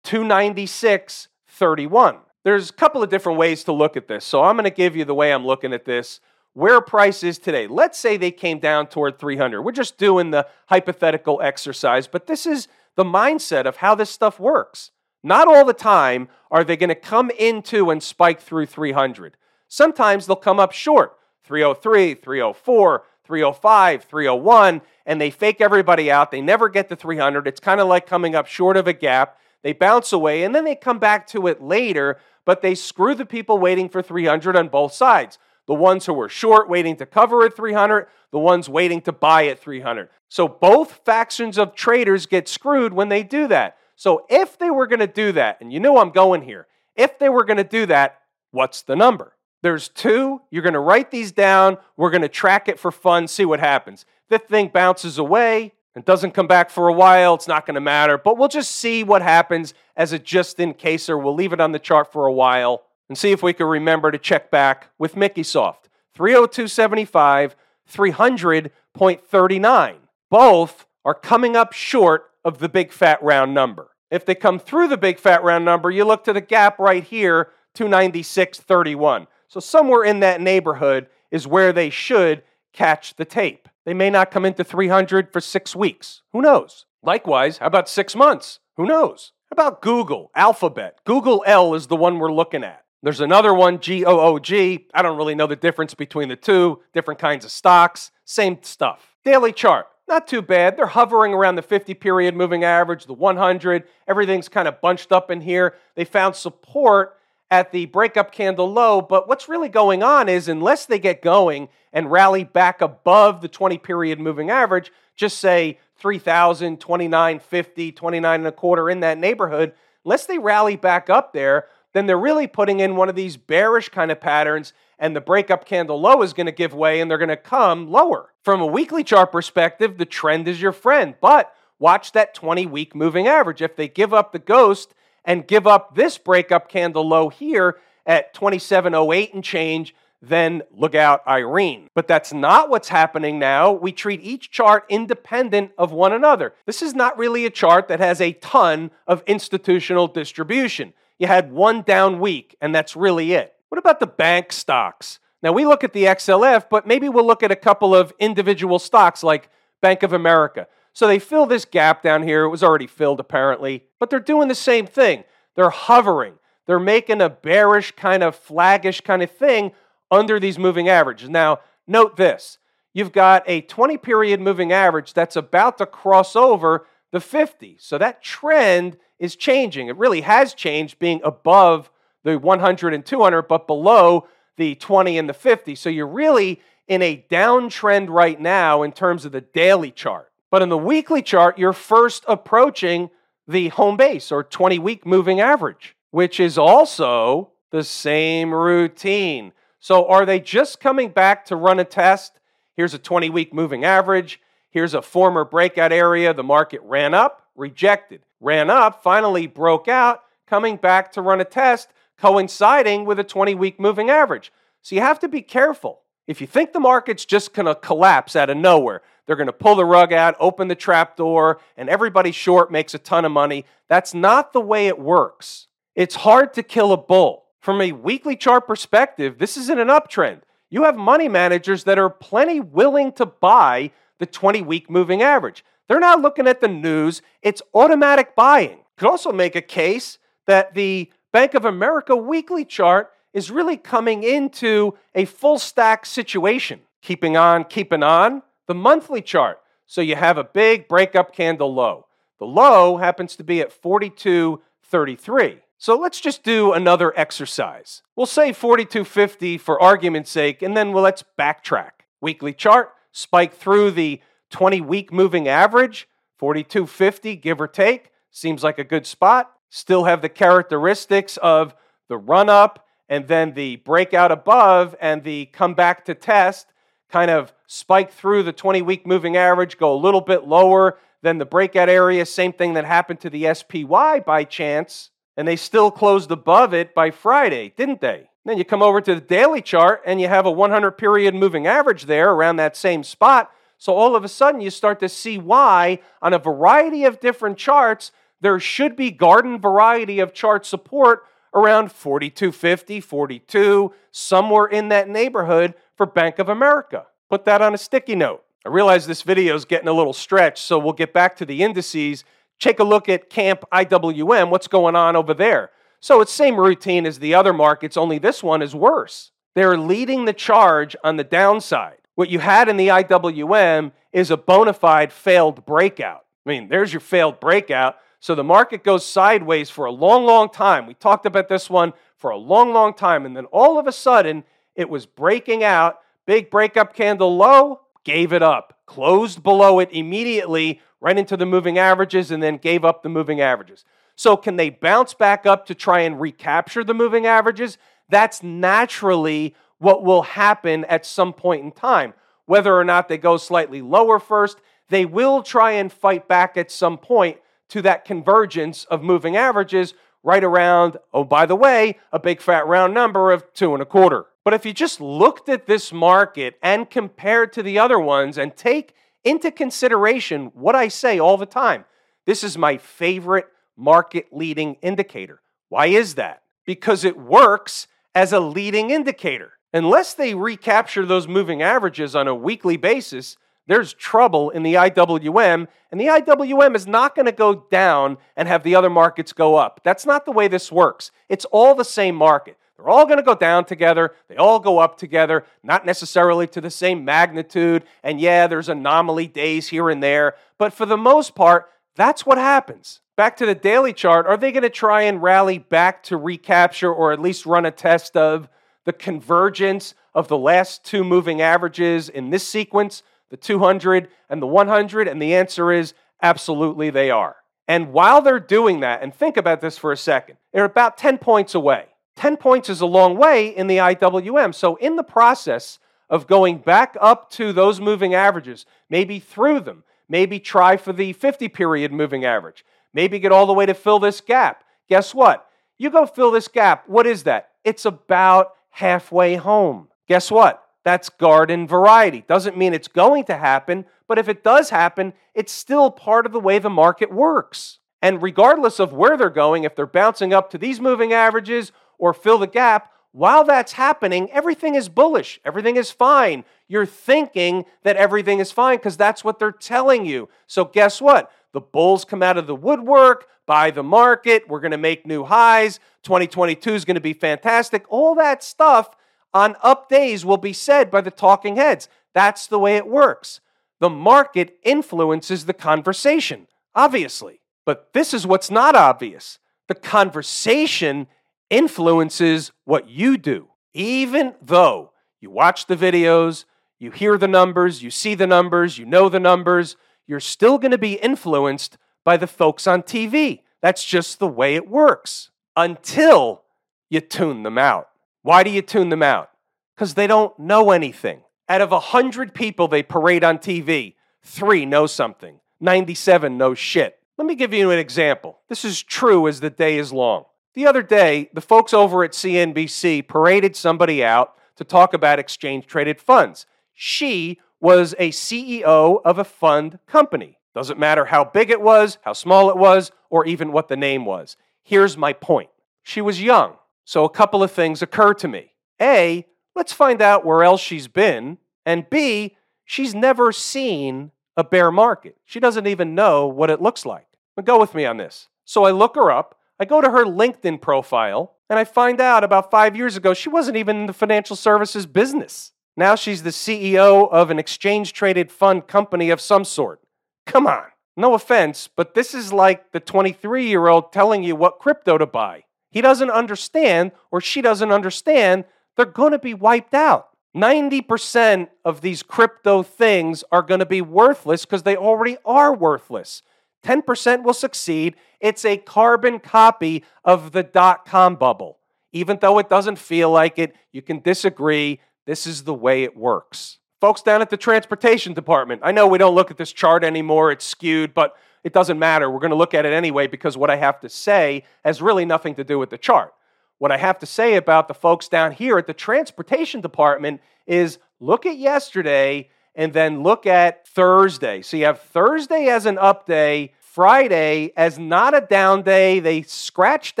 296.31. 0.04 2.20
There's 2.48 2.70
a 2.70 2.72
couple 2.72 3.02
of 3.02 3.10
different 3.10 3.38
ways 3.38 3.62
to 3.64 3.72
look 3.72 3.94
at 3.94 4.08
this. 4.08 4.24
So 4.24 4.42
I'm 4.42 4.56
going 4.56 4.64
to 4.64 4.70
give 4.70 4.96
you 4.96 5.04
the 5.04 5.14
way 5.14 5.34
I'm 5.34 5.44
looking 5.44 5.74
at 5.74 5.84
this. 5.84 6.18
Where 6.54 6.80
price 6.80 7.22
is 7.22 7.38
today. 7.38 7.66
Let's 7.66 7.98
say 7.98 8.16
they 8.16 8.30
came 8.30 8.58
down 8.58 8.86
toward 8.86 9.18
300. 9.18 9.60
We're 9.60 9.70
just 9.70 9.98
doing 9.98 10.30
the 10.30 10.46
hypothetical 10.68 11.42
exercise, 11.42 12.06
but 12.06 12.26
this 12.26 12.46
is 12.46 12.66
the 12.96 13.04
mindset 13.04 13.66
of 13.66 13.76
how 13.76 13.94
this 13.94 14.08
stuff 14.08 14.40
works. 14.40 14.92
Not 15.22 15.46
all 15.46 15.66
the 15.66 15.74
time 15.74 16.28
are 16.50 16.64
they 16.64 16.78
going 16.78 16.88
to 16.88 16.94
come 16.94 17.30
into 17.38 17.90
and 17.90 18.02
spike 18.02 18.40
through 18.40 18.64
300. 18.64 19.36
Sometimes 19.68 20.24
they'll 20.24 20.34
come 20.34 20.58
up 20.58 20.72
short 20.72 21.18
303, 21.44 22.14
304, 22.14 23.04
305, 23.24 24.04
301, 24.04 24.80
and 25.04 25.20
they 25.20 25.28
fake 25.28 25.60
everybody 25.60 26.10
out. 26.10 26.30
They 26.30 26.40
never 26.40 26.70
get 26.70 26.88
to 26.88 26.96
300. 26.96 27.46
It's 27.46 27.60
kind 27.60 27.78
of 27.78 27.88
like 27.88 28.06
coming 28.06 28.34
up 28.34 28.46
short 28.46 28.78
of 28.78 28.86
a 28.86 28.94
gap. 28.94 29.38
They 29.62 29.72
bounce 29.72 30.12
away, 30.12 30.44
and 30.44 30.54
then 30.54 30.64
they 30.64 30.76
come 30.76 30.98
back 30.98 31.26
to 31.28 31.46
it 31.46 31.62
later 31.62 32.18
but 32.48 32.62
they 32.62 32.74
screw 32.74 33.14
the 33.14 33.26
people 33.26 33.58
waiting 33.58 33.90
for 33.90 34.00
300 34.00 34.56
on 34.56 34.68
both 34.68 34.94
sides. 34.94 35.36
the 35.66 35.74
ones 35.74 36.06
who 36.06 36.14
were 36.14 36.30
short 36.30 36.66
waiting 36.66 36.96
to 36.96 37.04
cover 37.04 37.44
at 37.44 37.54
300, 37.54 38.06
the 38.32 38.38
ones 38.38 38.70
waiting 38.70 39.02
to 39.02 39.12
buy 39.12 39.46
at 39.48 39.58
300. 39.58 40.08
So 40.30 40.48
both 40.48 41.04
factions 41.04 41.58
of 41.58 41.74
traders 41.74 42.24
get 42.24 42.48
screwed 42.48 42.94
when 42.94 43.10
they 43.10 43.22
do 43.22 43.46
that. 43.48 43.76
So 43.94 44.24
if 44.30 44.56
they 44.56 44.70
were 44.70 44.86
going 44.86 45.00
to 45.00 45.06
do 45.06 45.30
that, 45.32 45.58
and 45.60 45.70
you 45.70 45.78
know 45.78 45.98
I'm 45.98 46.08
going 46.08 46.40
here, 46.40 46.68
if 46.96 47.18
they 47.18 47.28
were 47.28 47.44
going 47.44 47.58
to 47.58 47.64
do 47.64 47.84
that, 47.84 48.22
what's 48.50 48.80
the 48.80 48.96
number? 48.96 49.36
There's 49.60 49.90
two. 49.90 50.40
You're 50.50 50.62
going 50.62 50.72
to 50.72 50.80
write 50.80 51.10
these 51.10 51.32
down. 51.32 51.76
We're 51.98 52.08
going 52.08 52.22
to 52.22 52.30
track 52.30 52.66
it 52.66 52.80
for 52.80 52.90
fun, 52.90 53.28
see 53.28 53.44
what 53.44 53.60
happens. 53.60 54.06
If 54.30 54.40
the 54.40 54.48
thing 54.48 54.70
bounces 54.72 55.18
away 55.18 55.74
and 55.98 56.04
doesn't 56.04 56.30
come 56.30 56.46
back 56.46 56.70
for 56.70 56.86
a 56.86 56.92
while, 56.92 57.34
it's 57.34 57.48
not 57.48 57.66
going 57.66 57.74
to 57.74 57.80
matter. 57.80 58.16
But 58.16 58.38
we'll 58.38 58.46
just 58.46 58.70
see 58.70 59.02
what 59.02 59.20
happens 59.20 59.74
as 59.96 60.12
a 60.12 60.18
just 60.20 60.60
in 60.60 60.74
case, 60.74 61.08
or 61.08 61.18
we'll 61.18 61.34
leave 61.34 61.52
it 61.52 61.60
on 61.60 61.72
the 61.72 61.80
chart 61.80 62.12
for 62.12 62.26
a 62.26 62.32
while 62.32 62.84
and 63.08 63.18
see 63.18 63.32
if 63.32 63.42
we 63.42 63.52
can 63.52 63.66
remember 63.66 64.12
to 64.12 64.18
check 64.18 64.48
back 64.48 64.90
with 64.96 65.16
Mickeysoft. 65.16 65.88
302.75, 66.16 67.54
300.39. 67.92 69.96
Both 70.30 70.86
are 71.04 71.14
coming 71.14 71.56
up 71.56 71.72
short 71.72 72.30
of 72.44 72.58
the 72.58 72.68
big 72.68 72.92
fat 72.92 73.20
round 73.20 73.52
number. 73.52 73.88
If 74.08 74.24
they 74.24 74.36
come 74.36 74.60
through 74.60 74.86
the 74.86 74.96
big 74.96 75.18
fat 75.18 75.42
round 75.42 75.64
number, 75.64 75.90
you 75.90 76.04
look 76.04 76.22
to 76.24 76.32
the 76.32 76.40
gap 76.40 76.78
right 76.78 77.02
here, 77.02 77.50
296.31. 77.74 79.26
So 79.48 79.58
somewhere 79.58 80.04
in 80.04 80.20
that 80.20 80.40
neighborhood 80.40 81.08
is 81.32 81.48
where 81.48 81.72
they 81.72 81.90
should 81.90 82.44
catch 82.72 83.16
the 83.16 83.24
tape. 83.24 83.68
They 83.88 83.94
may 83.94 84.10
not 84.10 84.30
come 84.30 84.44
into 84.44 84.64
300 84.64 85.32
for 85.32 85.40
six 85.40 85.74
weeks. 85.74 86.20
Who 86.34 86.42
knows? 86.42 86.84
Likewise, 87.02 87.56
how 87.56 87.68
about 87.68 87.88
six 87.88 88.14
months? 88.14 88.60
Who 88.76 88.84
knows? 88.84 89.32
How 89.44 89.54
about 89.54 89.80
Google, 89.80 90.30
Alphabet? 90.34 90.98
Google 91.06 91.42
L 91.46 91.72
is 91.72 91.86
the 91.86 91.96
one 91.96 92.18
we're 92.18 92.30
looking 92.30 92.62
at. 92.62 92.84
There's 93.02 93.22
another 93.22 93.54
one, 93.54 93.80
G 93.80 94.04
O 94.04 94.20
O 94.20 94.38
G. 94.38 94.88
I 94.92 95.00
don't 95.00 95.16
really 95.16 95.34
know 95.34 95.46
the 95.46 95.56
difference 95.56 95.94
between 95.94 96.28
the 96.28 96.36
two, 96.36 96.80
different 96.92 97.18
kinds 97.18 97.46
of 97.46 97.50
stocks, 97.50 98.10
same 98.26 98.58
stuff. 98.60 99.16
Daily 99.24 99.54
chart, 99.54 99.86
not 100.06 100.26
too 100.26 100.42
bad. 100.42 100.76
They're 100.76 100.88
hovering 100.88 101.32
around 101.32 101.54
the 101.54 101.62
50 101.62 101.94
period 101.94 102.36
moving 102.36 102.64
average, 102.64 103.06
the 103.06 103.14
100. 103.14 103.84
Everything's 104.06 104.50
kind 104.50 104.68
of 104.68 104.82
bunched 104.82 105.12
up 105.12 105.30
in 105.30 105.40
here. 105.40 105.76
They 105.94 106.04
found 106.04 106.36
support 106.36 107.16
at 107.50 107.72
the 107.72 107.86
breakup 107.86 108.30
candle 108.30 108.70
low, 108.70 109.00
but 109.00 109.28
what's 109.28 109.48
really 109.48 109.68
going 109.68 110.02
on 110.02 110.28
is 110.28 110.48
unless 110.48 110.86
they 110.86 110.98
get 110.98 111.22
going 111.22 111.68
and 111.92 112.10
rally 112.10 112.44
back 112.44 112.80
above 112.80 113.40
the 113.40 113.48
20 113.48 113.78
period 113.78 114.20
moving 114.20 114.50
average, 114.50 114.92
just 115.16 115.38
say 115.38 115.78
3,000, 115.96 116.78
29.50, 116.78 117.96
29 117.96 118.40
and 118.40 118.46
a 118.46 118.52
quarter 118.52 118.90
in 118.90 119.00
that 119.00 119.18
neighborhood, 119.18 119.72
unless 120.04 120.26
they 120.26 120.38
rally 120.38 120.76
back 120.76 121.08
up 121.08 121.32
there, 121.32 121.66
then 121.94 122.06
they're 122.06 122.18
really 122.18 122.46
putting 122.46 122.80
in 122.80 122.96
one 122.96 123.08
of 123.08 123.16
these 123.16 123.36
bearish 123.36 123.88
kind 123.88 124.10
of 124.10 124.20
patterns, 124.20 124.72
and 124.98 125.16
the 125.16 125.20
breakup 125.20 125.64
candle 125.64 126.00
low 126.00 126.22
is 126.22 126.34
going 126.34 126.46
to 126.46 126.52
give 126.52 126.74
way 126.74 127.00
and 127.00 127.10
they're 127.10 127.18
going 127.18 127.28
to 127.28 127.36
come 127.36 127.90
lower. 127.90 128.32
From 128.42 128.60
a 128.60 128.66
weekly 128.66 129.02
chart 129.02 129.32
perspective, 129.32 129.96
the 129.96 130.04
trend 130.04 130.46
is 130.46 130.60
your 130.60 130.72
friend, 130.72 131.14
but 131.20 131.52
watch 131.78 132.12
that 132.12 132.34
20 132.34 132.66
week 132.66 132.94
moving 132.94 133.26
average. 133.26 133.62
If 133.62 133.74
they 133.74 133.88
give 133.88 134.12
up 134.12 134.32
the 134.32 134.38
ghost 134.38 134.94
and 135.28 135.46
give 135.46 135.68
up 135.68 135.94
this 135.94 136.18
breakup 136.18 136.68
candle 136.68 137.06
low 137.06 137.28
here 137.28 137.76
at 138.04 138.34
2708 138.34 139.32
and 139.34 139.44
change, 139.44 139.94
then 140.20 140.62
look 140.76 140.96
out, 140.96 141.22
Irene. 141.28 141.88
But 141.94 142.08
that's 142.08 142.32
not 142.32 142.68
what's 142.68 142.88
happening 142.88 143.38
now. 143.38 143.70
We 143.70 143.92
treat 143.92 144.20
each 144.22 144.50
chart 144.50 144.84
independent 144.88 145.70
of 145.78 145.92
one 145.92 146.12
another. 146.12 146.54
This 146.66 146.82
is 146.82 146.94
not 146.94 147.16
really 147.16 147.46
a 147.46 147.50
chart 147.50 147.86
that 147.86 148.00
has 148.00 148.20
a 148.20 148.32
ton 148.32 148.90
of 149.06 149.22
institutional 149.28 150.08
distribution 150.08 150.92
you 151.18 151.26
had 151.26 151.52
one 151.52 151.82
down 151.82 152.20
week, 152.20 152.56
and 152.60 152.74
that's 152.74 152.96
really 152.96 153.32
it. 153.32 153.54
What 153.68 153.78
about 153.78 154.00
the 154.00 154.06
bank 154.06 154.52
stocks? 154.52 155.18
Now, 155.42 155.52
we 155.52 155.66
look 155.66 155.84
at 155.84 155.92
the 155.92 156.04
XLF, 156.04 156.68
but 156.70 156.86
maybe 156.86 157.08
we'll 157.08 157.26
look 157.26 157.42
at 157.42 157.50
a 157.50 157.56
couple 157.56 157.94
of 157.94 158.12
individual 158.18 158.78
stocks 158.78 159.22
like 159.22 159.50
Bank 159.80 160.02
of 160.02 160.12
America. 160.12 160.66
So 160.98 161.06
they 161.06 161.20
fill 161.20 161.46
this 161.46 161.64
gap 161.64 162.02
down 162.02 162.24
here. 162.24 162.42
It 162.42 162.48
was 162.48 162.64
already 162.64 162.88
filled, 162.88 163.20
apparently, 163.20 163.84
but 164.00 164.10
they're 164.10 164.18
doing 164.18 164.48
the 164.48 164.54
same 164.56 164.84
thing. 164.84 165.22
They're 165.54 165.70
hovering, 165.70 166.40
they're 166.66 166.80
making 166.80 167.20
a 167.20 167.28
bearish, 167.30 167.92
kind 167.92 168.24
of 168.24 168.36
flaggish 168.36 169.04
kind 169.04 169.22
of 169.22 169.30
thing 169.30 169.70
under 170.10 170.40
these 170.40 170.58
moving 170.58 170.88
averages. 170.88 171.28
Now, 171.28 171.60
note 171.86 172.16
this 172.16 172.58
you've 172.94 173.12
got 173.12 173.44
a 173.46 173.60
20 173.60 173.96
period 173.98 174.40
moving 174.40 174.72
average 174.72 175.12
that's 175.12 175.36
about 175.36 175.78
to 175.78 175.86
cross 175.86 176.34
over 176.34 176.84
the 177.12 177.20
50. 177.20 177.76
So 177.78 177.96
that 177.96 178.20
trend 178.20 178.96
is 179.20 179.36
changing. 179.36 179.86
It 179.86 179.96
really 179.96 180.22
has 180.22 180.52
changed, 180.52 180.98
being 180.98 181.20
above 181.22 181.92
the 182.24 182.40
100 182.40 182.92
and 182.92 183.06
200, 183.06 183.42
but 183.42 183.68
below 183.68 184.26
the 184.56 184.74
20 184.74 185.16
and 185.16 185.28
the 185.28 185.32
50. 185.32 185.76
So 185.76 185.90
you're 185.90 186.08
really 186.08 186.60
in 186.88 187.02
a 187.02 187.24
downtrend 187.30 188.08
right 188.08 188.40
now 188.40 188.82
in 188.82 188.90
terms 188.90 189.24
of 189.24 189.30
the 189.30 189.42
daily 189.42 189.92
chart. 189.92 190.24
But 190.50 190.62
in 190.62 190.68
the 190.68 190.78
weekly 190.78 191.22
chart, 191.22 191.58
you're 191.58 191.72
first 191.72 192.24
approaching 192.26 193.10
the 193.46 193.68
home 193.68 193.96
base 193.96 194.32
or 194.32 194.42
20 194.42 194.78
week 194.78 195.06
moving 195.06 195.40
average, 195.40 195.96
which 196.10 196.40
is 196.40 196.58
also 196.58 197.50
the 197.70 197.84
same 197.84 198.52
routine. 198.52 199.52
So 199.78 200.06
are 200.06 200.26
they 200.26 200.40
just 200.40 200.80
coming 200.80 201.10
back 201.10 201.44
to 201.46 201.56
run 201.56 201.78
a 201.78 201.84
test? 201.84 202.40
Here's 202.76 202.94
a 202.94 202.98
20 202.98 203.30
week 203.30 203.52
moving 203.52 203.84
average. 203.84 204.40
Here's 204.70 204.94
a 204.94 205.02
former 205.02 205.44
breakout 205.44 205.92
area. 205.92 206.34
The 206.34 206.42
market 206.42 206.80
ran 206.82 207.14
up, 207.14 207.46
rejected, 207.54 208.22
ran 208.40 208.70
up, 208.70 209.02
finally 209.02 209.46
broke 209.46 209.88
out, 209.88 210.22
coming 210.46 210.76
back 210.76 211.12
to 211.12 211.22
run 211.22 211.40
a 211.40 211.44
test, 211.44 211.88
coinciding 212.18 213.04
with 213.04 213.18
a 213.18 213.24
20 213.24 213.54
week 213.54 213.80
moving 213.80 214.10
average. 214.10 214.52
So 214.82 214.94
you 214.94 215.00
have 215.00 215.18
to 215.20 215.28
be 215.28 215.42
careful. 215.42 216.00
If 216.28 216.42
you 216.42 216.46
think 216.46 216.74
the 216.74 216.78
market's 216.78 217.24
just 217.24 217.54
going 217.54 217.66
to 217.66 217.74
collapse 217.74 218.36
out 218.36 218.50
of 218.50 218.58
nowhere, 218.58 219.00
they're 219.26 219.34
going 219.34 219.46
to 219.46 219.52
pull 219.52 219.76
the 219.76 219.84
rug 219.86 220.12
out, 220.12 220.36
open 220.38 220.68
the 220.68 220.74
trap 220.74 221.16
door, 221.16 221.58
and 221.74 221.88
everybody 221.88 222.32
short 222.32 222.70
makes 222.70 222.92
a 222.92 222.98
ton 222.98 223.24
of 223.24 223.32
money. 223.32 223.64
That's 223.88 224.12
not 224.12 224.52
the 224.52 224.60
way 224.60 224.88
it 224.88 224.98
works. 224.98 225.68
It's 225.94 226.16
hard 226.16 226.52
to 226.54 226.62
kill 226.62 226.92
a 226.92 226.98
bull. 226.98 227.46
From 227.60 227.80
a 227.80 227.92
weekly 227.92 228.36
chart 228.36 228.66
perspective, 228.66 229.38
this 229.38 229.56
isn't 229.56 229.80
an 229.80 229.88
uptrend. 229.88 230.42
You 230.68 230.84
have 230.84 230.96
money 230.96 231.28
managers 231.28 231.84
that 231.84 231.98
are 231.98 232.10
plenty 232.10 232.60
willing 232.60 233.12
to 233.12 233.24
buy 233.24 233.90
the 234.18 234.26
20 234.26 234.60
week 234.62 234.90
moving 234.90 235.22
average. 235.22 235.64
They're 235.88 235.98
not 235.98 236.20
looking 236.20 236.46
at 236.46 236.60
the 236.60 236.68
news, 236.68 237.22
it's 237.40 237.62
automatic 237.72 238.36
buying. 238.36 238.80
Could 238.98 239.08
also 239.08 239.32
make 239.32 239.56
a 239.56 239.62
case 239.62 240.18
that 240.46 240.74
the 240.74 241.10
Bank 241.32 241.54
of 241.54 241.64
America 241.64 242.14
weekly 242.14 242.66
chart 242.66 243.10
is 243.38 243.52
really 243.52 243.76
coming 243.76 244.24
into 244.24 244.94
a 245.14 245.24
full 245.24 245.58
stack 245.58 246.04
situation. 246.04 246.80
Keeping 247.00 247.36
on, 247.36 247.64
keeping 247.64 248.02
on. 248.02 248.42
The 248.66 248.74
monthly 248.74 249.22
chart. 249.22 249.60
So 249.86 250.00
you 250.00 250.16
have 250.16 250.36
a 250.36 250.44
big 250.44 250.88
breakup 250.88 251.32
candle 251.32 251.72
low. 251.72 252.06
The 252.38 252.46
low 252.46 252.98
happens 252.98 253.36
to 253.36 253.44
be 253.44 253.60
at 253.60 253.70
42.33. 253.70 255.60
So 255.78 255.96
let's 255.96 256.20
just 256.20 256.42
do 256.42 256.72
another 256.72 257.16
exercise. 257.16 258.02
We'll 258.16 258.26
say 258.26 258.50
42.50 258.50 259.60
for 259.60 259.80
argument's 259.80 260.30
sake, 260.30 260.60
and 260.60 260.76
then 260.76 260.92
we'll, 260.92 261.04
let's 261.04 261.24
backtrack. 261.38 261.92
Weekly 262.20 262.52
chart, 262.52 262.90
spike 263.12 263.54
through 263.54 263.92
the 263.92 264.20
20 264.50 264.80
week 264.80 265.12
moving 265.12 265.46
average, 265.46 266.08
4250, 266.38 267.36
give 267.36 267.60
or 267.60 267.68
take, 267.68 268.10
seems 268.32 268.64
like 268.64 268.80
a 268.80 268.84
good 268.84 269.06
spot. 269.06 269.52
Still 269.70 270.04
have 270.04 270.22
the 270.22 270.28
characteristics 270.28 271.36
of 271.36 271.74
the 272.08 272.18
run 272.18 272.48
up 272.48 272.84
and 273.08 273.26
then 273.26 273.54
the 273.54 273.76
breakout 273.76 274.30
above 274.30 274.94
and 275.00 275.22
the 275.24 275.46
come 275.46 275.74
back 275.74 276.04
to 276.04 276.14
test, 276.14 276.66
kind 277.10 277.30
of 277.30 277.52
spike 277.66 278.12
through 278.12 278.42
the 278.42 278.52
20 278.52 278.82
week 278.82 279.06
moving 279.06 279.36
average, 279.36 279.78
go 279.78 279.94
a 279.94 279.96
little 279.96 280.20
bit 280.20 280.46
lower 280.46 280.98
than 281.22 281.38
the 281.38 281.46
breakout 281.46 281.88
area. 281.88 282.24
Same 282.26 282.52
thing 282.52 282.74
that 282.74 282.84
happened 282.84 283.20
to 283.20 283.30
the 283.30 283.52
SPY 283.52 284.20
by 284.20 284.44
chance. 284.44 285.10
And 285.36 285.46
they 285.46 285.56
still 285.56 285.90
closed 285.90 286.32
above 286.32 286.74
it 286.74 286.94
by 286.94 287.12
Friday, 287.12 287.72
didn't 287.76 288.00
they? 288.00 288.28
Then 288.44 288.58
you 288.58 288.64
come 288.64 288.82
over 288.82 289.00
to 289.00 289.14
the 289.14 289.20
daily 289.20 289.62
chart 289.62 290.02
and 290.04 290.20
you 290.20 290.26
have 290.26 290.46
a 290.46 290.50
100 290.50 290.92
period 290.92 291.34
moving 291.34 291.66
average 291.66 292.06
there 292.06 292.30
around 292.32 292.56
that 292.56 292.76
same 292.76 293.04
spot. 293.04 293.50
So 293.76 293.94
all 293.94 294.16
of 294.16 294.24
a 294.24 294.28
sudden 294.28 294.60
you 294.60 294.70
start 294.70 294.98
to 295.00 295.08
see 295.08 295.38
why 295.38 296.00
on 296.20 296.34
a 296.34 296.38
variety 296.38 297.04
of 297.04 297.20
different 297.20 297.56
charts 297.56 298.10
there 298.40 298.58
should 298.58 298.96
be 298.96 299.10
garden 299.10 299.60
variety 299.60 300.18
of 300.18 300.32
chart 300.32 300.64
support 300.66 301.24
around 301.54 301.92
4250, 301.92 303.00
42, 303.00 303.92
somewhere 304.10 304.66
in 304.66 304.88
that 304.88 305.08
neighborhood 305.08 305.74
for 305.96 306.06
Bank 306.06 306.38
of 306.38 306.48
America. 306.48 307.06
Put 307.30 307.44
that 307.44 307.62
on 307.62 307.74
a 307.74 307.78
sticky 307.78 308.14
note. 308.14 308.42
I 308.64 308.70
realize 308.70 309.06
this 309.06 309.22
video 309.22 309.54
is 309.54 309.64
getting 309.64 309.88
a 309.88 309.92
little 309.92 310.12
stretched, 310.12 310.64
so 310.64 310.78
we'll 310.78 310.92
get 310.92 311.12
back 311.12 311.36
to 311.36 311.46
the 311.46 311.62
indices. 311.62 312.24
Take 312.58 312.80
a 312.80 312.84
look 312.84 313.08
at 313.08 313.30
Camp 313.30 313.64
IWM, 313.72 314.50
what's 314.50 314.68
going 314.68 314.96
on 314.96 315.16
over 315.16 315.34
there. 315.34 315.70
So 316.00 316.20
it's 316.20 316.32
same 316.32 316.56
routine 316.56 317.06
as 317.06 317.18
the 317.18 317.34
other 317.34 317.52
markets, 317.52 317.96
only 317.96 318.18
this 318.18 318.42
one 318.42 318.62
is 318.62 318.74
worse. 318.74 319.32
They're 319.54 319.78
leading 319.78 320.24
the 320.24 320.32
charge 320.32 320.94
on 321.02 321.16
the 321.16 321.24
downside. 321.24 321.98
What 322.14 322.30
you 322.30 322.38
had 322.40 322.68
in 322.68 322.76
the 322.76 322.88
IWM 322.88 323.92
is 324.12 324.30
a 324.30 324.36
bona 324.36 324.72
fide 324.72 325.12
failed 325.12 325.64
breakout. 325.64 326.24
I 326.46 326.50
mean, 326.50 326.68
there's 326.68 326.92
your 326.92 327.00
failed 327.00 327.40
breakout. 327.40 327.96
So 328.20 328.34
the 328.34 328.44
market 328.44 328.82
goes 328.82 329.06
sideways 329.06 329.70
for 329.70 329.84
a 329.84 329.92
long, 329.92 330.24
long 330.24 330.48
time. 330.50 330.86
We 330.86 330.94
talked 330.94 331.26
about 331.26 331.48
this 331.48 331.70
one 331.70 331.92
for 332.16 332.30
a 332.30 332.36
long, 332.36 332.72
long 332.72 332.94
time. 332.94 333.24
And 333.24 333.36
then 333.36 333.44
all 333.46 333.78
of 333.78 333.86
a 333.86 333.92
sudden, 333.92 334.44
It 334.74 334.88
was 334.88 335.06
breaking 335.06 335.64
out, 335.64 335.98
big 336.24 336.50
breakup 336.50 336.94
candle 336.94 337.36
low, 337.36 337.80
gave 338.04 338.32
it 338.32 338.44
up, 338.44 338.78
closed 338.86 339.42
below 339.42 339.80
it 339.80 339.88
immediately, 339.90 340.80
right 341.00 341.18
into 341.18 341.36
the 341.36 341.44
moving 341.46 341.78
averages, 341.78 342.30
and 342.30 342.40
then 342.40 342.58
gave 342.58 342.84
up 342.84 343.02
the 343.02 343.08
moving 343.08 343.40
averages. 343.40 343.84
So, 344.14 344.36
can 344.36 344.54
they 344.54 344.70
bounce 344.70 345.14
back 345.14 345.46
up 345.46 345.66
to 345.66 345.74
try 345.74 346.00
and 346.00 346.20
recapture 346.20 346.84
the 346.84 346.94
moving 346.94 347.26
averages? 347.26 347.76
That's 348.08 348.40
naturally 348.40 349.56
what 349.78 350.04
will 350.04 350.22
happen 350.22 350.84
at 350.84 351.04
some 351.04 351.32
point 351.32 351.64
in 351.64 351.72
time. 351.72 352.14
Whether 352.46 352.72
or 352.72 352.84
not 352.84 353.08
they 353.08 353.18
go 353.18 353.36
slightly 353.36 353.82
lower 353.82 354.20
first, 354.20 354.58
they 354.88 355.04
will 355.04 355.42
try 355.42 355.72
and 355.72 355.92
fight 355.92 356.28
back 356.28 356.56
at 356.56 356.70
some 356.70 356.98
point 356.98 357.38
to 357.68 357.82
that 357.82 358.04
convergence 358.04 358.84
of 358.84 359.02
moving 359.02 359.36
averages 359.36 359.94
right 360.22 360.42
around, 360.42 360.96
oh, 361.12 361.24
by 361.24 361.46
the 361.46 361.56
way, 361.56 361.98
a 362.12 362.18
big 362.18 362.40
fat 362.40 362.66
round 362.66 362.92
number 362.92 363.30
of 363.30 363.52
two 363.54 363.72
and 363.72 363.82
a 363.82 363.86
quarter. 363.86 364.26
But 364.44 364.54
if 364.54 364.64
you 364.64 364.72
just 364.72 365.00
looked 365.00 365.48
at 365.48 365.66
this 365.66 365.92
market 365.92 366.58
and 366.62 366.88
compared 366.88 367.52
to 367.52 367.62
the 367.62 367.78
other 367.78 367.98
ones 367.98 368.38
and 368.38 368.56
take 368.56 368.94
into 369.24 369.50
consideration 369.50 370.46
what 370.54 370.74
I 370.74 370.88
say 370.88 371.18
all 371.18 371.36
the 371.36 371.46
time, 371.46 371.84
this 372.26 372.42
is 372.42 372.58
my 372.58 372.78
favorite 372.78 373.46
market 373.76 374.28
leading 374.32 374.74
indicator. 374.82 375.40
Why 375.68 375.86
is 375.86 376.14
that? 376.16 376.42
Because 376.66 377.04
it 377.04 377.18
works 377.18 377.88
as 378.14 378.32
a 378.32 378.40
leading 378.40 378.90
indicator. 378.90 379.52
Unless 379.72 380.14
they 380.14 380.34
recapture 380.34 381.04
those 381.04 381.28
moving 381.28 381.62
averages 381.62 382.16
on 382.16 382.26
a 382.26 382.34
weekly 382.34 382.76
basis, 382.76 383.36
there's 383.68 383.92
trouble 383.92 384.48
in 384.50 384.62
the 384.62 384.74
IWM, 384.74 385.68
and 385.92 386.00
the 386.00 386.06
IWM 386.06 386.74
is 386.74 386.86
not 386.86 387.14
going 387.14 387.26
to 387.26 387.32
go 387.32 387.66
down 387.70 388.16
and 388.34 388.48
have 388.48 388.62
the 388.62 388.74
other 388.74 388.90
markets 388.90 389.32
go 389.32 389.56
up. 389.56 389.80
That's 389.84 390.06
not 390.06 390.24
the 390.24 390.32
way 390.32 390.48
this 390.48 390.72
works. 390.72 391.10
It's 391.28 391.44
all 391.46 391.74
the 391.74 391.84
same 391.84 392.16
market. 392.16 392.56
They're 392.76 392.88
all 392.88 393.04
going 393.04 393.18
to 393.18 393.22
go 393.22 393.34
down 393.34 393.66
together. 393.66 394.14
They 394.28 394.36
all 394.36 394.58
go 394.58 394.78
up 394.78 394.96
together, 394.96 395.44
not 395.62 395.84
necessarily 395.84 396.46
to 396.48 396.60
the 396.62 396.70
same 396.70 397.04
magnitude. 397.04 397.84
And 398.02 398.20
yeah, 398.20 398.46
there's 398.46 398.70
anomaly 398.70 399.26
days 399.26 399.68
here 399.68 399.90
and 399.90 400.02
there. 400.02 400.34
But 400.56 400.72
for 400.72 400.86
the 400.86 400.96
most 400.96 401.34
part, 401.34 401.68
that's 401.94 402.24
what 402.24 402.38
happens. 402.38 403.00
Back 403.16 403.36
to 403.38 403.46
the 403.46 403.54
daily 403.54 403.92
chart, 403.92 404.26
are 404.26 404.36
they 404.36 404.52
going 404.52 404.62
to 404.62 404.70
try 404.70 405.02
and 405.02 405.22
rally 405.22 405.58
back 405.58 406.02
to 406.04 406.16
recapture 406.16 406.92
or 406.92 407.12
at 407.12 407.20
least 407.20 407.44
run 407.44 407.66
a 407.66 407.70
test 407.70 408.16
of 408.16 408.48
the 408.84 408.92
convergence 408.94 409.94
of 410.14 410.28
the 410.28 410.38
last 410.38 410.84
two 410.84 411.04
moving 411.04 411.42
averages 411.42 412.08
in 412.08 412.30
this 412.30 412.48
sequence? 412.48 413.02
The 413.30 413.36
200 413.36 414.08
and 414.28 414.42
the 414.42 414.46
100? 414.46 415.08
And 415.08 415.20
the 415.20 415.34
answer 415.34 415.72
is 415.72 415.94
absolutely 416.22 416.90
they 416.90 417.10
are. 417.10 417.36
And 417.66 417.92
while 417.92 418.22
they're 418.22 418.40
doing 418.40 418.80
that, 418.80 419.02
and 419.02 419.14
think 419.14 419.36
about 419.36 419.60
this 419.60 419.76
for 419.76 419.92
a 419.92 419.96
second, 419.96 420.38
they're 420.52 420.64
about 420.64 420.96
10 420.96 421.18
points 421.18 421.54
away. 421.54 421.86
10 422.16 422.38
points 422.38 422.68
is 422.68 422.80
a 422.80 422.86
long 422.86 423.16
way 423.16 423.48
in 423.48 423.66
the 423.66 423.76
IWM. 423.76 424.54
So, 424.54 424.76
in 424.76 424.96
the 424.96 425.04
process 425.04 425.78
of 426.10 426.26
going 426.26 426.58
back 426.58 426.96
up 427.00 427.30
to 427.32 427.52
those 427.52 427.80
moving 427.80 428.14
averages, 428.14 428.64
maybe 428.88 429.20
through 429.20 429.60
them, 429.60 429.84
maybe 430.08 430.40
try 430.40 430.76
for 430.76 430.92
the 430.92 431.12
50 431.12 431.48
period 431.48 431.92
moving 431.92 432.24
average, 432.24 432.64
maybe 432.94 433.18
get 433.18 433.32
all 433.32 433.46
the 433.46 433.52
way 433.52 433.66
to 433.66 433.74
fill 433.74 433.98
this 433.98 434.20
gap. 434.20 434.64
Guess 434.88 435.14
what? 435.14 435.46
You 435.76 435.90
go 435.90 436.06
fill 436.06 436.30
this 436.30 436.48
gap. 436.48 436.88
What 436.88 437.06
is 437.06 437.24
that? 437.24 437.50
It's 437.62 437.84
about 437.84 438.52
halfway 438.70 439.36
home. 439.36 439.88
Guess 440.08 440.30
what? 440.30 440.64
That's 440.88 441.10
garden 441.10 441.66
variety. 441.66 442.24
Doesn't 442.26 442.56
mean 442.56 442.72
it's 442.72 442.88
going 442.88 443.24
to 443.24 443.36
happen, 443.36 443.84
but 444.06 444.18
if 444.18 444.26
it 444.26 444.42
does 444.42 444.70
happen, 444.70 445.12
it's 445.34 445.52
still 445.52 445.90
part 445.90 446.24
of 446.24 446.32
the 446.32 446.40
way 446.40 446.58
the 446.58 446.70
market 446.70 447.12
works. 447.12 447.78
And 448.00 448.22
regardless 448.22 448.80
of 448.80 448.94
where 448.94 449.14
they're 449.18 449.28
going, 449.28 449.64
if 449.64 449.76
they're 449.76 449.84
bouncing 449.84 450.32
up 450.32 450.48
to 450.50 450.56
these 450.56 450.80
moving 450.80 451.12
averages 451.12 451.72
or 451.98 452.14
fill 452.14 452.38
the 452.38 452.46
gap, 452.46 452.90
while 453.12 453.44
that's 453.44 453.72
happening, 453.72 454.30
everything 454.30 454.76
is 454.76 454.88
bullish. 454.88 455.38
Everything 455.44 455.76
is 455.76 455.90
fine. 455.90 456.42
You're 456.68 456.86
thinking 456.86 457.66
that 457.82 457.96
everything 457.96 458.38
is 458.38 458.50
fine 458.50 458.78
because 458.78 458.96
that's 458.96 459.22
what 459.22 459.38
they're 459.38 459.52
telling 459.52 460.06
you. 460.06 460.30
So, 460.46 460.64
guess 460.64 461.02
what? 461.02 461.30
The 461.52 461.60
bulls 461.60 462.06
come 462.06 462.22
out 462.22 462.38
of 462.38 462.46
the 462.46 462.56
woodwork, 462.56 463.26
buy 463.44 463.72
the 463.72 463.82
market, 463.82 464.48
we're 464.48 464.60
going 464.60 464.70
to 464.70 464.78
make 464.78 465.06
new 465.06 465.24
highs. 465.24 465.80
2022 466.04 466.72
is 466.72 466.86
going 466.86 466.94
to 466.94 467.00
be 467.02 467.12
fantastic. 467.12 467.84
All 467.90 468.14
that 468.14 468.42
stuff 468.42 468.88
on 469.34 469.56
up 469.62 469.88
days 469.88 470.24
will 470.24 470.36
be 470.36 470.52
said 470.52 470.90
by 470.90 471.00
the 471.00 471.10
talking 471.10 471.56
heads. 471.56 471.88
That's 472.14 472.46
the 472.46 472.58
way 472.58 472.76
it 472.76 472.86
works. 472.86 473.40
The 473.80 473.90
market 473.90 474.58
influences 474.64 475.46
the 475.46 475.54
conversation, 475.54 476.48
obviously. 476.74 477.40
But 477.64 477.92
this 477.92 478.14
is 478.14 478.26
what's 478.26 478.50
not 478.50 478.74
obvious 478.74 479.38
the 479.68 479.74
conversation 479.74 481.06
influences 481.50 482.52
what 482.64 482.88
you 482.88 483.18
do. 483.18 483.48
Even 483.74 484.34
though 484.40 484.92
you 485.20 485.30
watch 485.30 485.66
the 485.66 485.76
videos, 485.76 486.46
you 486.78 486.90
hear 486.90 487.18
the 487.18 487.28
numbers, 487.28 487.82
you 487.82 487.90
see 487.90 488.14
the 488.14 488.26
numbers, 488.26 488.78
you 488.78 488.86
know 488.86 489.08
the 489.08 489.20
numbers, 489.20 489.76
you're 490.06 490.20
still 490.20 490.58
going 490.58 490.70
to 490.70 490.78
be 490.78 490.94
influenced 490.94 491.76
by 492.04 492.16
the 492.16 492.26
folks 492.26 492.66
on 492.66 492.82
TV. 492.82 493.42
That's 493.60 493.84
just 493.84 494.18
the 494.18 494.28
way 494.28 494.54
it 494.54 494.68
works 494.68 495.30
until 495.54 496.44
you 496.88 497.00
tune 497.00 497.42
them 497.42 497.58
out. 497.58 497.87
Why 498.22 498.42
do 498.42 498.50
you 498.50 498.62
tune 498.62 498.88
them 498.88 499.02
out? 499.02 499.30
Because 499.74 499.94
they 499.94 500.06
don't 500.06 500.38
know 500.38 500.70
anything. 500.70 501.22
Out 501.48 501.60
of 501.60 501.70
100 501.70 502.34
people 502.34 502.68
they 502.68 502.82
parade 502.82 503.24
on 503.24 503.38
TV, 503.38 503.94
three 504.22 504.66
know 504.66 504.86
something, 504.86 505.40
97 505.60 506.36
know 506.36 506.54
shit. 506.54 506.98
Let 507.16 507.26
me 507.26 507.34
give 507.34 507.52
you 507.52 507.70
an 507.70 507.78
example. 507.78 508.38
This 508.48 508.64
is 508.64 508.82
true 508.82 509.26
as 509.26 509.40
the 509.40 509.50
day 509.50 509.78
is 509.78 509.92
long. 509.92 510.24
The 510.54 510.66
other 510.66 510.82
day, 510.82 511.30
the 511.32 511.40
folks 511.40 511.72
over 511.72 512.04
at 512.04 512.12
CNBC 512.12 513.08
paraded 513.08 513.56
somebody 513.56 514.04
out 514.04 514.34
to 514.56 514.64
talk 514.64 514.92
about 514.92 515.18
exchange 515.18 515.66
traded 515.66 516.00
funds. 516.00 516.46
She 516.74 517.38
was 517.60 517.94
a 517.98 518.10
CEO 518.10 519.00
of 519.04 519.18
a 519.18 519.24
fund 519.24 519.78
company. 519.86 520.38
Doesn't 520.54 520.78
matter 520.78 521.06
how 521.06 521.24
big 521.24 521.50
it 521.50 521.60
was, 521.60 521.98
how 522.02 522.12
small 522.12 522.50
it 522.50 522.56
was, 522.56 522.90
or 523.10 523.26
even 523.26 523.52
what 523.52 523.68
the 523.68 523.76
name 523.76 524.04
was. 524.04 524.36
Here's 524.62 524.96
my 524.96 525.12
point 525.12 525.50
she 525.82 526.00
was 526.00 526.22
young. 526.22 526.56
So 526.88 527.04
a 527.04 527.10
couple 527.10 527.42
of 527.42 527.52
things 527.52 527.82
occur 527.82 528.14
to 528.14 528.26
me. 528.26 528.54
A, 528.80 529.26
let's 529.54 529.74
find 529.74 530.00
out 530.00 530.24
where 530.24 530.42
else 530.42 530.62
she's 530.62 530.88
been. 530.88 531.36
And 531.66 531.84
B, 531.90 532.34
she's 532.64 532.94
never 532.94 533.30
seen 533.30 534.10
a 534.38 534.42
bear 534.42 534.70
market. 534.70 535.18
She 535.26 535.38
doesn't 535.38 535.66
even 535.66 535.94
know 535.94 536.26
what 536.26 536.48
it 536.48 536.62
looks 536.62 536.86
like. 536.86 537.06
But 537.36 537.44
go 537.44 537.60
with 537.60 537.74
me 537.74 537.84
on 537.84 537.98
this. 537.98 538.28
So 538.46 538.64
I 538.64 538.70
look 538.70 538.94
her 538.94 539.10
up, 539.10 539.36
I 539.60 539.66
go 539.66 539.82
to 539.82 539.90
her 539.90 540.06
LinkedIn 540.06 540.62
profile, 540.62 541.34
and 541.50 541.58
I 541.58 541.64
find 541.64 542.00
out 542.00 542.24
about 542.24 542.50
five 542.50 542.74
years 542.74 542.96
ago 542.96 543.12
she 543.12 543.28
wasn't 543.28 543.58
even 543.58 543.80
in 543.80 543.86
the 543.86 543.92
financial 543.92 544.34
services 544.34 544.86
business. 544.86 545.52
Now 545.76 545.94
she's 545.94 546.22
the 546.22 546.30
CEO 546.30 547.12
of 547.12 547.30
an 547.30 547.38
exchange 547.38 547.92
traded 547.92 548.32
fund 548.32 548.66
company 548.66 549.10
of 549.10 549.20
some 549.20 549.44
sort. 549.44 549.82
Come 550.24 550.46
on. 550.46 550.64
No 550.96 551.12
offense, 551.12 551.68
but 551.68 551.92
this 551.92 552.14
is 552.14 552.32
like 552.32 552.72
the 552.72 552.80
23 552.80 553.46
year 553.46 553.68
old 553.68 553.92
telling 553.92 554.22
you 554.22 554.34
what 554.34 554.58
crypto 554.58 554.96
to 554.96 555.04
buy 555.04 555.44
he 555.70 555.80
doesn't 555.80 556.10
understand 556.10 556.92
or 557.10 557.20
she 557.20 557.42
doesn't 557.42 557.72
understand, 557.72 558.44
they're 558.76 558.86
going 558.86 559.12
to 559.12 559.18
be 559.18 559.34
wiped 559.34 559.74
out. 559.74 560.08
90% 560.36 561.48
of 561.64 561.80
these 561.80 562.02
crypto 562.02 562.62
things 562.62 563.24
are 563.32 563.42
going 563.42 563.60
to 563.60 563.66
be 563.66 563.80
worthless 563.80 564.44
because 564.44 564.62
they 564.62 564.76
already 564.76 565.16
are 565.24 565.54
worthless. 565.54 566.22
10% 566.64 567.22
will 567.22 567.34
succeed. 567.34 567.96
It's 568.20 568.44
a 568.44 568.56
carbon 568.56 569.20
copy 569.20 569.84
of 570.04 570.32
the 570.32 570.42
dot 570.42 570.86
com 570.86 571.16
bubble. 571.16 571.58
Even 571.92 572.18
though 572.20 572.38
it 572.38 572.48
doesn't 572.48 572.78
feel 572.78 573.10
like 573.10 573.38
it, 573.38 573.54
you 573.72 573.80
can 573.80 574.00
disagree. 574.00 574.80
This 575.06 575.26
is 575.26 575.44
the 575.44 575.54
way 575.54 575.84
it 575.84 575.96
works. 575.96 576.58
Folks 576.80 577.02
down 577.02 577.22
at 577.22 577.30
the 577.30 577.36
transportation 577.36 578.12
department, 578.12 578.60
I 578.62 578.72
know 578.72 578.86
we 578.86 578.98
don't 578.98 579.14
look 579.14 579.30
at 579.30 579.36
this 579.36 579.52
chart 579.52 579.82
anymore, 579.82 580.30
it's 580.30 580.44
skewed, 580.44 580.94
but 580.94 581.16
it 581.44 581.52
doesn't 581.52 581.78
matter. 581.78 582.10
We're 582.10 582.20
going 582.20 582.30
to 582.30 582.36
look 582.36 582.54
at 582.54 582.66
it 582.66 582.72
anyway 582.72 583.06
because 583.06 583.36
what 583.36 583.50
I 583.50 583.56
have 583.56 583.80
to 583.80 583.88
say 583.88 584.44
has 584.64 584.82
really 584.82 585.04
nothing 585.04 585.34
to 585.36 585.44
do 585.44 585.58
with 585.58 585.70
the 585.70 585.78
chart. 585.78 586.14
What 586.58 586.72
I 586.72 586.76
have 586.76 586.98
to 586.98 587.06
say 587.06 587.36
about 587.36 587.68
the 587.68 587.74
folks 587.74 588.08
down 588.08 588.32
here 588.32 588.58
at 588.58 588.66
the 588.66 588.74
transportation 588.74 589.60
department 589.60 590.20
is 590.46 590.78
look 591.00 591.24
at 591.24 591.38
yesterday 591.38 592.30
and 592.54 592.72
then 592.72 593.02
look 593.02 593.26
at 593.26 593.66
Thursday. 593.68 594.42
So 594.42 594.56
you 594.56 594.64
have 594.64 594.80
Thursday 594.80 595.46
as 595.46 595.66
an 595.66 595.78
up 595.78 596.06
day, 596.06 596.52
Friday 596.60 597.52
as 597.56 597.78
not 597.78 598.16
a 598.16 598.20
down 598.20 598.62
day. 598.62 598.98
They 598.98 599.22
scratched 599.22 600.00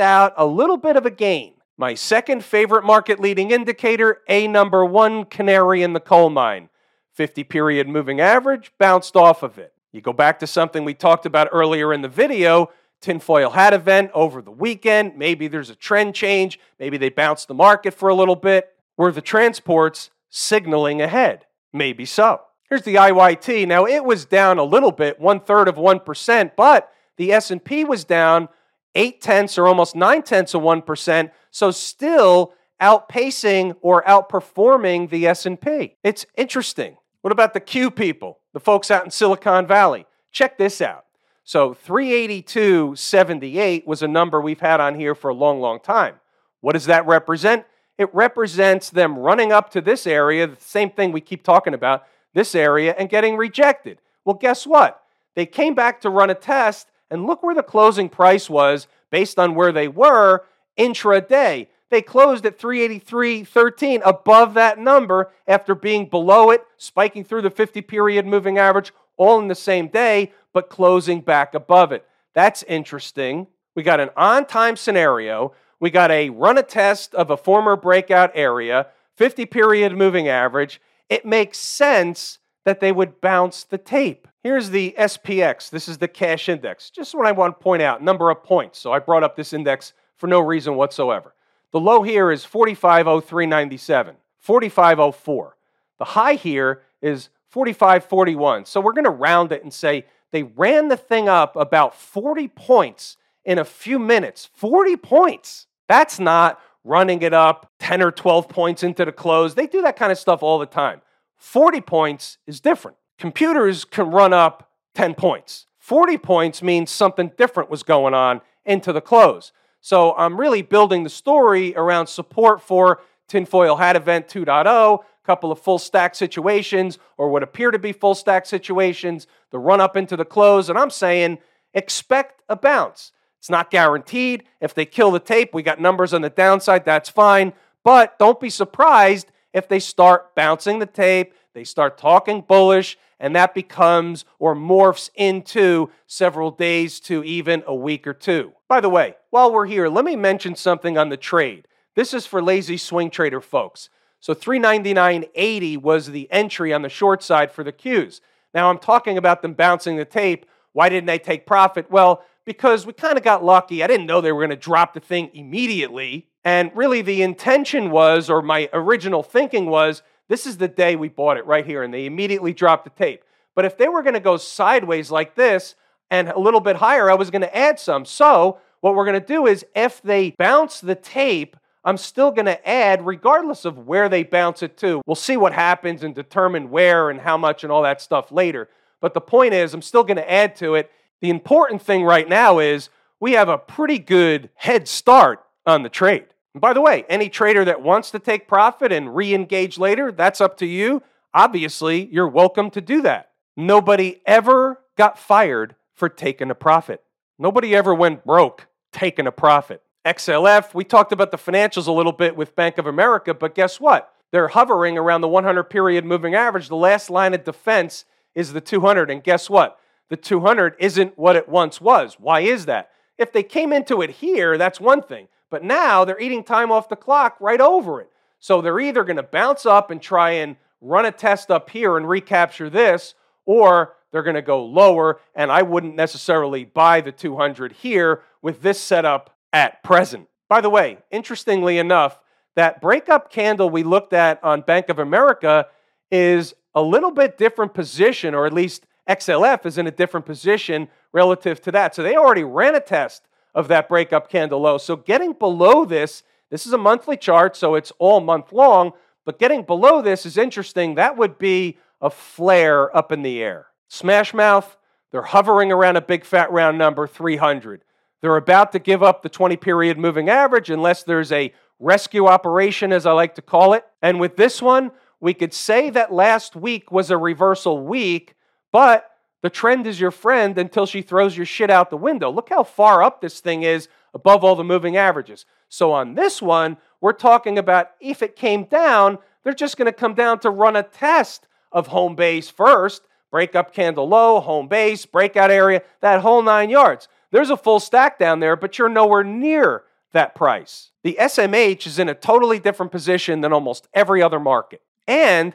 out 0.00 0.34
a 0.36 0.44
little 0.44 0.76
bit 0.76 0.96
of 0.96 1.06
a 1.06 1.10
gain. 1.10 1.54
My 1.76 1.94
second 1.94 2.44
favorite 2.44 2.84
market 2.84 3.20
leading 3.20 3.52
indicator, 3.52 4.22
A 4.28 4.48
number 4.48 4.84
one 4.84 5.24
canary 5.24 5.84
in 5.84 5.92
the 5.92 6.00
coal 6.00 6.28
mine. 6.28 6.68
50 7.12 7.44
period 7.44 7.88
moving 7.88 8.20
average 8.20 8.72
bounced 8.78 9.16
off 9.16 9.44
of 9.44 9.58
it. 9.58 9.72
You 9.92 10.00
go 10.00 10.12
back 10.12 10.38
to 10.40 10.46
something 10.46 10.84
we 10.84 10.94
talked 10.94 11.26
about 11.26 11.48
earlier 11.52 11.92
in 11.92 12.02
the 12.02 12.08
video 12.08 12.70
tinfoil 13.00 13.50
hat 13.50 13.72
event 13.72 14.10
over 14.12 14.42
the 14.42 14.50
weekend. 14.50 15.16
Maybe 15.16 15.48
there's 15.48 15.70
a 15.70 15.74
trend 15.74 16.14
change. 16.14 16.58
Maybe 16.78 16.96
they 16.96 17.10
bounce 17.10 17.44
the 17.44 17.54
market 17.54 17.94
for 17.94 18.08
a 18.08 18.14
little 18.14 18.36
bit. 18.36 18.74
Were 18.96 19.12
the 19.12 19.20
transports 19.20 20.10
signaling 20.28 21.00
ahead? 21.00 21.46
Maybe 21.72 22.04
so. 22.04 22.40
Here's 22.68 22.82
the 22.82 22.96
IYT. 22.96 23.66
Now 23.66 23.86
it 23.86 24.04
was 24.04 24.24
down 24.24 24.58
a 24.58 24.64
little 24.64 24.92
bit, 24.92 25.20
one 25.20 25.40
third 25.40 25.68
of 25.68 25.78
one 25.78 26.00
percent, 26.00 26.54
but 26.56 26.90
the 27.16 27.32
S&P 27.32 27.84
was 27.84 28.04
down 28.04 28.48
eight 28.94 29.20
tenths 29.20 29.56
or 29.56 29.66
almost 29.66 29.96
nine 29.96 30.22
tenths 30.22 30.54
of 30.54 30.62
one 30.62 30.82
percent. 30.82 31.30
So 31.50 31.70
still 31.70 32.52
outpacing 32.80 33.76
or 33.80 34.02
outperforming 34.04 35.10
the 35.10 35.26
S&P. 35.28 35.96
It's 36.04 36.26
interesting. 36.36 36.96
What 37.22 37.32
about 37.32 37.54
the 37.54 37.60
Q 37.60 37.90
people, 37.90 38.40
the 38.58 38.64
folks 38.64 38.90
out 38.90 39.04
in 39.04 39.12
Silicon 39.12 39.68
Valley? 39.68 40.04
Check 40.32 40.58
this 40.58 40.80
out. 40.80 41.04
So 41.44 41.74
382.78 41.74 43.86
was 43.86 44.02
a 44.02 44.08
number 44.08 44.40
we've 44.40 44.58
had 44.58 44.80
on 44.80 44.96
here 44.96 45.14
for 45.14 45.30
a 45.30 45.34
long, 45.34 45.60
long 45.60 45.78
time. 45.78 46.16
What 46.60 46.72
does 46.72 46.86
that 46.86 47.06
represent? 47.06 47.66
It 47.98 48.12
represents 48.12 48.90
them 48.90 49.16
running 49.16 49.52
up 49.52 49.70
to 49.70 49.80
this 49.80 50.08
area, 50.08 50.48
the 50.48 50.56
same 50.58 50.90
thing 50.90 51.12
we 51.12 51.20
keep 51.20 51.44
talking 51.44 51.72
about, 51.72 52.02
this 52.34 52.56
area, 52.56 52.96
and 52.98 53.08
getting 53.08 53.36
rejected. 53.36 54.00
Well, 54.24 54.34
guess 54.34 54.66
what? 54.66 55.04
They 55.36 55.46
came 55.46 55.76
back 55.76 56.00
to 56.00 56.10
run 56.10 56.30
a 56.30 56.34
test, 56.34 56.88
and 57.10 57.26
look 57.26 57.44
where 57.44 57.54
the 57.54 57.62
closing 57.62 58.08
price 58.08 58.50
was 58.50 58.88
based 59.10 59.38
on 59.38 59.54
where 59.54 59.70
they 59.70 59.86
were 59.86 60.44
intraday. 60.76 61.68
They 61.90 62.02
closed 62.02 62.44
at 62.44 62.58
383.13 62.58 64.02
above 64.04 64.54
that 64.54 64.78
number 64.78 65.32
after 65.46 65.74
being 65.74 66.08
below 66.08 66.50
it, 66.50 66.62
spiking 66.76 67.24
through 67.24 67.42
the 67.42 67.50
50 67.50 67.80
period 67.82 68.26
moving 68.26 68.58
average 68.58 68.92
all 69.16 69.38
in 69.40 69.48
the 69.48 69.54
same 69.54 69.88
day, 69.88 70.32
but 70.52 70.68
closing 70.68 71.20
back 71.20 71.54
above 71.54 71.92
it. 71.92 72.06
That's 72.34 72.62
interesting. 72.64 73.46
We 73.74 73.82
got 73.82 74.00
an 74.00 74.10
on 74.16 74.44
time 74.46 74.76
scenario. 74.76 75.52
We 75.80 75.90
got 75.90 76.10
a 76.10 76.30
run 76.30 76.58
a 76.58 76.62
test 76.62 77.14
of 77.14 77.30
a 77.30 77.36
former 77.36 77.76
breakout 77.76 78.32
area, 78.34 78.88
50 79.16 79.46
period 79.46 79.96
moving 79.96 80.28
average. 80.28 80.80
It 81.08 81.24
makes 81.24 81.58
sense 81.58 82.38
that 82.64 82.80
they 82.80 82.92
would 82.92 83.20
bounce 83.20 83.64
the 83.64 83.78
tape. 83.78 84.28
Here's 84.42 84.70
the 84.70 84.94
SPX. 84.98 85.70
This 85.70 85.88
is 85.88 85.98
the 85.98 86.08
cash 86.08 86.48
index. 86.48 86.90
Just 86.90 87.14
what 87.14 87.26
I 87.26 87.32
want 87.32 87.58
to 87.58 87.62
point 87.62 87.82
out 87.82 88.02
number 88.02 88.30
of 88.30 88.44
points. 88.44 88.78
So 88.78 88.92
I 88.92 88.98
brought 88.98 89.24
up 89.24 89.36
this 89.36 89.52
index 89.52 89.92
for 90.16 90.26
no 90.26 90.40
reason 90.40 90.74
whatsoever. 90.74 91.34
The 91.72 91.80
low 91.80 92.02
here 92.02 92.30
is 92.30 92.44
4503.97, 92.44 94.14
4504. 94.38 95.56
The 95.98 96.04
high 96.04 96.34
here 96.34 96.82
is 97.02 97.28
4541. 97.48 98.64
So 98.64 98.80
we're 98.80 98.92
going 98.92 99.04
to 99.04 99.10
round 99.10 99.52
it 99.52 99.62
and 99.62 99.72
say 99.72 100.06
they 100.30 100.42
ran 100.42 100.88
the 100.88 100.96
thing 100.96 101.28
up 101.28 101.56
about 101.56 101.94
40 101.94 102.48
points 102.48 103.16
in 103.44 103.58
a 103.58 103.64
few 103.64 103.98
minutes. 103.98 104.48
40 104.54 104.96
points. 104.96 105.66
That's 105.88 106.18
not 106.18 106.60
running 106.84 107.22
it 107.22 107.34
up 107.34 107.70
10 107.80 108.02
or 108.02 108.10
12 108.10 108.48
points 108.48 108.82
into 108.82 109.04
the 109.04 109.12
close. 109.12 109.54
They 109.54 109.66
do 109.66 109.82
that 109.82 109.96
kind 109.96 110.12
of 110.12 110.18
stuff 110.18 110.42
all 110.42 110.58
the 110.58 110.66
time. 110.66 111.02
40 111.36 111.80
points 111.82 112.38
is 112.46 112.60
different. 112.60 112.96
Computers 113.18 113.84
can 113.84 114.10
run 114.10 114.32
up 114.32 114.70
10 114.94 115.14
points. 115.14 115.66
40 115.78 116.18
points 116.18 116.62
means 116.62 116.90
something 116.90 117.32
different 117.36 117.70
was 117.70 117.82
going 117.82 118.14
on 118.14 118.40
into 118.64 118.92
the 118.92 119.00
close. 119.00 119.52
So 119.80 120.14
I'm 120.16 120.38
really 120.38 120.62
building 120.62 121.04
the 121.04 121.10
story 121.10 121.74
around 121.76 122.06
support 122.08 122.60
for 122.60 123.00
Tinfoil 123.28 123.76
Hat 123.76 123.96
Event 123.96 124.28
2.0, 124.28 124.66
a 124.66 124.98
couple 125.24 125.52
of 125.52 125.60
full 125.60 125.78
stack 125.78 126.14
situations 126.14 126.98
or 127.16 127.28
what 127.28 127.42
appear 127.42 127.70
to 127.70 127.78
be 127.78 127.92
full 127.92 128.14
stack 128.14 128.46
situations, 128.46 129.26
the 129.50 129.58
run 129.58 129.80
up 129.80 129.96
into 129.96 130.16
the 130.16 130.24
close. 130.24 130.68
And 130.68 130.78
I'm 130.78 130.90
saying 130.90 131.38
expect 131.74 132.42
a 132.48 132.56
bounce. 132.56 133.12
It's 133.38 133.50
not 133.50 133.70
guaranteed. 133.70 134.44
If 134.60 134.74
they 134.74 134.84
kill 134.84 135.10
the 135.10 135.20
tape, 135.20 135.54
we 135.54 135.62
got 135.62 135.80
numbers 135.80 136.12
on 136.12 136.22
the 136.22 136.30
downside, 136.30 136.84
that's 136.84 137.08
fine. 137.08 137.52
But 137.84 138.18
don't 138.18 138.40
be 138.40 138.50
surprised 138.50 139.30
if 139.52 139.68
they 139.68 139.78
start 139.78 140.34
bouncing 140.34 140.78
the 140.78 140.86
tape, 140.86 141.34
they 141.58 141.64
start 141.64 141.98
talking 141.98 142.40
bullish, 142.40 142.96
and 143.18 143.34
that 143.34 143.52
becomes 143.52 144.24
or 144.38 144.54
morphs 144.54 145.10
into 145.16 145.90
several 146.06 146.52
days 146.52 147.00
to 147.00 147.24
even 147.24 147.64
a 147.66 147.74
week 147.74 148.06
or 148.06 148.14
two. 148.14 148.52
By 148.68 148.80
the 148.80 148.88
way, 148.88 149.16
while 149.30 149.52
we're 149.52 149.66
here, 149.66 149.88
let 149.88 150.04
me 150.04 150.14
mention 150.14 150.54
something 150.54 150.96
on 150.96 151.08
the 151.08 151.16
trade. 151.16 151.66
This 151.96 152.14
is 152.14 152.26
for 152.26 152.40
lazy 152.40 152.76
swing 152.76 153.10
trader 153.10 153.40
folks. 153.40 153.90
So 154.20 154.36
399.80 154.36 155.78
was 155.78 156.06
the 156.06 156.30
entry 156.30 156.72
on 156.72 156.82
the 156.82 156.88
short 156.88 157.24
side 157.24 157.50
for 157.50 157.64
the 157.64 157.72
Qs. 157.72 158.20
Now 158.54 158.70
I'm 158.70 158.78
talking 158.78 159.18
about 159.18 159.42
them 159.42 159.54
bouncing 159.54 159.96
the 159.96 160.04
tape. 160.04 160.46
Why 160.74 160.88
didn't 160.88 161.06
they 161.06 161.18
take 161.18 161.44
profit? 161.44 161.90
Well, 161.90 162.22
because 162.44 162.86
we 162.86 162.92
kind 162.92 163.18
of 163.18 163.24
got 163.24 163.42
lucky. 163.44 163.82
I 163.82 163.88
didn't 163.88 164.06
know 164.06 164.20
they 164.20 164.30
were 164.30 164.46
going 164.46 164.50
to 164.50 164.56
drop 164.56 164.94
the 164.94 165.00
thing 165.00 165.32
immediately. 165.34 166.28
And 166.44 166.70
really, 166.76 167.02
the 167.02 167.22
intention 167.22 167.90
was, 167.90 168.30
or 168.30 168.42
my 168.42 168.68
original 168.72 169.24
thinking 169.24 169.66
was, 169.66 170.04
this 170.28 170.46
is 170.46 170.58
the 170.58 170.68
day 170.68 170.96
we 170.96 171.08
bought 171.08 171.36
it 171.36 171.46
right 171.46 171.66
here, 171.66 171.82
and 171.82 171.92
they 171.92 172.06
immediately 172.06 172.52
dropped 172.52 172.84
the 172.84 172.90
tape. 172.90 173.24
But 173.54 173.64
if 173.64 173.76
they 173.76 173.88
were 173.88 174.02
going 174.02 174.14
to 174.14 174.20
go 174.20 174.36
sideways 174.36 175.10
like 175.10 175.34
this 175.34 175.74
and 176.10 176.28
a 176.28 176.38
little 176.38 176.60
bit 176.60 176.76
higher, 176.76 177.10
I 177.10 177.14
was 177.14 177.30
going 177.30 177.42
to 177.42 177.56
add 177.56 177.80
some. 177.80 178.04
So, 178.04 178.58
what 178.80 178.94
we're 178.94 179.04
going 179.04 179.20
to 179.20 179.26
do 179.26 179.46
is 179.46 179.64
if 179.74 180.00
they 180.02 180.30
bounce 180.38 180.80
the 180.80 180.94
tape, 180.94 181.56
I'm 181.84 181.96
still 181.96 182.30
going 182.30 182.46
to 182.46 182.68
add 182.68 183.04
regardless 183.06 183.64
of 183.64 183.86
where 183.86 184.08
they 184.08 184.22
bounce 184.22 184.62
it 184.62 184.76
to. 184.78 185.02
We'll 185.06 185.16
see 185.16 185.36
what 185.36 185.52
happens 185.52 186.04
and 186.04 186.14
determine 186.14 186.70
where 186.70 187.10
and 187.10 187.20
how 187.20 187.36
much 187.36 187.64
and 187.64 187.72
all 187.72 187.82
that 187.82 188.00
stuff 188.00 188.30
later. 188.30 188.68
But 189.00 189.14
the 189.14 189.20
point 189.20 189.54
is, 189.54 189.74
I'm 189.74 189.82
still 189.82 190.04
going 190.04 190.16
to 190.16 190.30
add 190.30 190.54
to 190.56 190.74
it. 190.74 190.90
The 191.20 191.30
important 191.30 191.82
thing 191.82 192.04
right 192.04 192.28
now 192.28 192.58
is 192.58 192.90
we 193.20 193.32
have 193.32 193.48
a 193.48 193.58
pretty 193.58 193.98
good 193.98 194.50
head 194.54 194.86
start 194.86 195.44
on 195.66 195.82
the 195.82 195.88
trade. 195.88 196.26
By 196.54 196.72
the 196.72 196.80
way, 196.80 197.04
any 197.08 197.28
trader 197.28 197.64
that 197.64 197.82
wants 197.82 198.10
to 198.12 198.18
take 198.18 198.48
profit 198.48 198.92
and 198.92 199.14
re 199.14 199.34
engage 199.34 199.78
later, 199.78 200.10
that's 200.10 200.40
up 200.40 200.56
to 200.58 200.66
you. 200.66 201.02
Obviously, 201.34 202.06
you're 202.06 202.28
welcome 202.28 202.70
to 202.70 202.80
do 202.80 203.02
that. 203.02 203.30
Nobody 203.56 204.20
ever 204.26 204.80
got 204.96 205.18
fired 205.18 205.76
for 205.94 206.08
taking 206.08 206.50
a 206.50 206.54
profit. 206.54 207.02
Nobody 207.38 207.74
ever 207.74 207.94
went 207.94 208.24
broke 208.24 208.66
taking 208.92 209.26
a 209.26 209.32
profit. 209.32 209.82
XLF, 210.04 210.74
we 210.74 210.84
talked 210.84 211.12
about 211.12 211.30
the 211.30 211.36
financials 211.36 211.86
a 211.86 211.92
little 211.92 212.12
bit 212.12 212.36
with 212.36 212.56
Bank 212.56 212.78
of 212.78 212.86
America, 212.86 213.34
but 213.34 213.54
guess 213.54 213.78
what? 213.78 214.12
They're 214.30 214.48
hovering 214.48 214.96
around 214.98 215.20
the 215.20 215.28
100 215.28 215.64
period 215.64 216.04
moving 216.04 216.34
average. 216.34 216.68
The 216.68 216.76
last 216.76 217.10
line 217.10 217.34
of 217.34 217.44
defense 217.44 218.04
is 218.34 218.52
the 218.52 218.60
200. 218.60 219.10
And 219.10 219.22
guess 219.22 219.48
what? 219.48 219.78
The 220.08 220.16
200 220.16 220.76
isn't 220.78 221.18
what 221.18 221.36
it 221.36 221.48
once 221.48 221.80
was. 221.80 222.16
Why 222.18 222.40
is 222.40 222.66
that? 222.66 222.90
If 223.16 223.32
they 223.32 223.42
came 223.42 223.72
into 223.72 224.00
it 224.00 224.10
here, 224.10 224.56
that's 224.56 224.80
one 224.80 225.02
thing. 225.02 225.28
But 225.50 225.64
now 225.64 226.04
they're 226.04 226.20
eating 226.20 226.44
time 226.44 226.70
off 226.70 226.88
the 226.88 226.96
clock 226.96 227.36
right 227.40 227.60
over 227.60 228.00
it. 228.00 228.10
So 228.38 228.60
they're 228.60 228.80
either 228.80 229.04
going 229.04 229.16
to 229.16 229.22
bounce 229.22 229.66
up 229.66 229.90
and 229.90 230.00
try 230.00 230.32
and 230.32 230.56
run 230.80 231.06
a 231.06 231.12
test 231.12 231.50
up 231.50 231.70
here 231.70 231.96
and 231.96 232.08
recapture 232.08 232.70
this, 232.70 233.14
or 233.46 233.94
they're 234.12 234.22
going 234.22 234.36
to 234.36 234.42
go 234.42 234.64
lower. 234.64 235.20
And 235.34 235.50
I 235.50 235.62
wouldn't 235.62 235.96
necessarily 235.96 236.64
buy 236.64 237.00
the 237.00 237.12
200 237.12 237.72
here 237.72 238.22
with 238.42 238.62
this 238.62 238.78
setup 238.78 239.36
at 239.52 239.82
present. 239.82 240.28
By 240.48 240.60
the 240.60 240.70
way, 240.70 240.98
interestingly 241.10 241.78
enough, 241.78 242.18
that 242.56 242.80
breakup 242.80 243.30
candle 243.30 243.70
we 243.70 243.82
looked 243.82 244.12
at 244.12 244.42
on 244.42 244.62
Bank 244.62 244.88
of 244.88 244.98
America 244.98 245.66
is 246.10 246.54
a 246.74 246.82
little 246.82 247.10
bit 247.10 247.38
different 247.38 247.74
position, 247.74 248.34
or 248.34 248.46
at 248.46 248.52
least 248.52 248.86
XLF 249.08 249.66
is 249.66 249.78
in 249.78 249.86
a 249.86 249.92
different 249.92 250.26
position 250.26 250.88
relative 251.12 251.60
to 251.62 251.72
that. 251.72 251.94
So 251.94 252.02
they 252.02 252.16
already 252.16 252.44
ran 252.44 252.74
a 252.74 252.80
test 252.80 253.27
of 253.58 253.66
that 253.66 253.88
breakup 253.88 254.30
candle 254.30 254.60
low. 254.60 254.78
So 254.78 254.94
getting 254.94 255.32
below 255.32 255.84
this, 255.84 256.22
this 256.48 256.64
is 256.64 256.72
a 256.72 256.78
monthly 256.78 257.16
chart, 257.16 257.56
so 257.56 257.74
it's 257.74 257.92
all 257.98 258.20
month 258.20 258.52
long, 258.52 258.92
but 259.26 259.40
getting 259.40 259.64
below 259.64 260.00
this 260.00 260.24
is 260.24 260.38
interesting. 260.38 260.94
That 260.94 261.16
would 261.16 261.38
be 261.38 261.76
a 262.00 262.08
flare 262.08 262.96
up 262.96 263.10
in 263.10 263.22
the 263.22 263.42
air. 263.42 263.66
Smash 263.88 264.32
Mouth, 264.32 264.76
they're 265.10 265.22
hovering 265.22 265.72
around 265.72 265.96
a 265.96 266.00
big 266.00 266.24
fat 266.24 266.52
round 266.52 266.78
number, 266.78 267.08
300. 267.08 267.82
They're 268.22 268.36
about 268.36 268.70
to 268.72 268.78
give 268.78 269.02
up 269.02 269.24
the 269.24 269.28
20 269.28 269.56
period 269.56 269.98
moving 269.98 270.28
average 270.28 270.70
unless 270.70 271.02
there's 271.02 271.32
a 271.32 271.52
rescue 271.80 272.26
operation, 272.26 272.92
as 272.92 273.06
I 273.06 273.12
like 273.12 273.34
to 273.34 273.42
call 273.42 273.72
it. 273.72 273.84
And 274.00 274.20
with 274.20 274.36
this 274.36 274.62
one, 274.62 274.92
we 275.18 275.34
could 275.34 275.52
say 275.52 275.90
that 275.90 276.12
last 276.12 276.54
week 276.54 276.92
was 276.92 277.10
a 277.10 277.18
reversal 277.18 277.84
week, 277.84 278.36
but 278.70 279.10
the 279.42 279.50
trend 279.50 279.86
is 279.86 280.00
your 280.00 280.10
friend 280.10 280.58
until 280.58 280.86
she 280.86 281.02
throws 281.02 281.36
your 281.36 281.46
shit 281.46 281.70
out 281.70 281.90
the 281.90 281.96
window. 281.96 282.30
Look 282.30 282.48
how 282.48 282.64
far 282.64 283.02
up 283.02 283.20
this 283.20 283.40
thing 283.40 283.62
is 283.62 283.88
above 284.12 284.42
all 284.42 284.56
the 284.56 284.64
moving 284.64 284.96
averages. 284.96 285.44
So 285.68 285.92
on 285.92 286.14
this 286.14 286.42
one, 286.42 286.76
we're 287.00 287.12
talking 287.12 287.58
about 287.58 287.90
if 288.00 288.22
it 288.22 288.36
came 288.36 288.64
down, 288.64 289.18
they're 289.44 289.52
just 289.52 289.76
going 289.76 289.86
to 289.86 289.92
come 289.92 290.14
down 290.14 290.40
to 290.40 290.50
run 290.50 290.76
a 290.76 290.82
test 290.82 291.46
of 291.70 291.88
home 291.88 292.16
base 292.16 292.50
first, 292.50 293.02
break 293.30 293.54
up 293.54 293.72
candle 293.72 294.08
low, 294.08 294.40
home 294.40 294.66
base, 294.66 295.06
breakout 295.06 295.50
area, 295.50 295.82
that 296.00 296.20
whole 296.20 296.42
nine 296.42 296.70
yards. 296.70 297.08
There's 297.30 297.50
a 297.50 297.56
full 297.56 297.78
stack 297.78 298.18
down 298.18 298.40
there, 298.40 298.56
but 298.56 298.78
you're 298.78 298.88
nowhere 298.88 299.22
near 299.22 299.84
that 300.12 300.34
price. 300.34 300.90
The 301.02 301.16
SMH 301.20 301.86
is 301.86 301.98
in 301.98 302.08
a 302.08 302.14
totally 302.14 302.58
different 302.58 302.90
position 302.90 303.42
than 303.42 303.52
almost 303.52 303.86
every 303.94 304.22
other 304.22 304.40
market. 304.40 304.82
And 305.06 305.54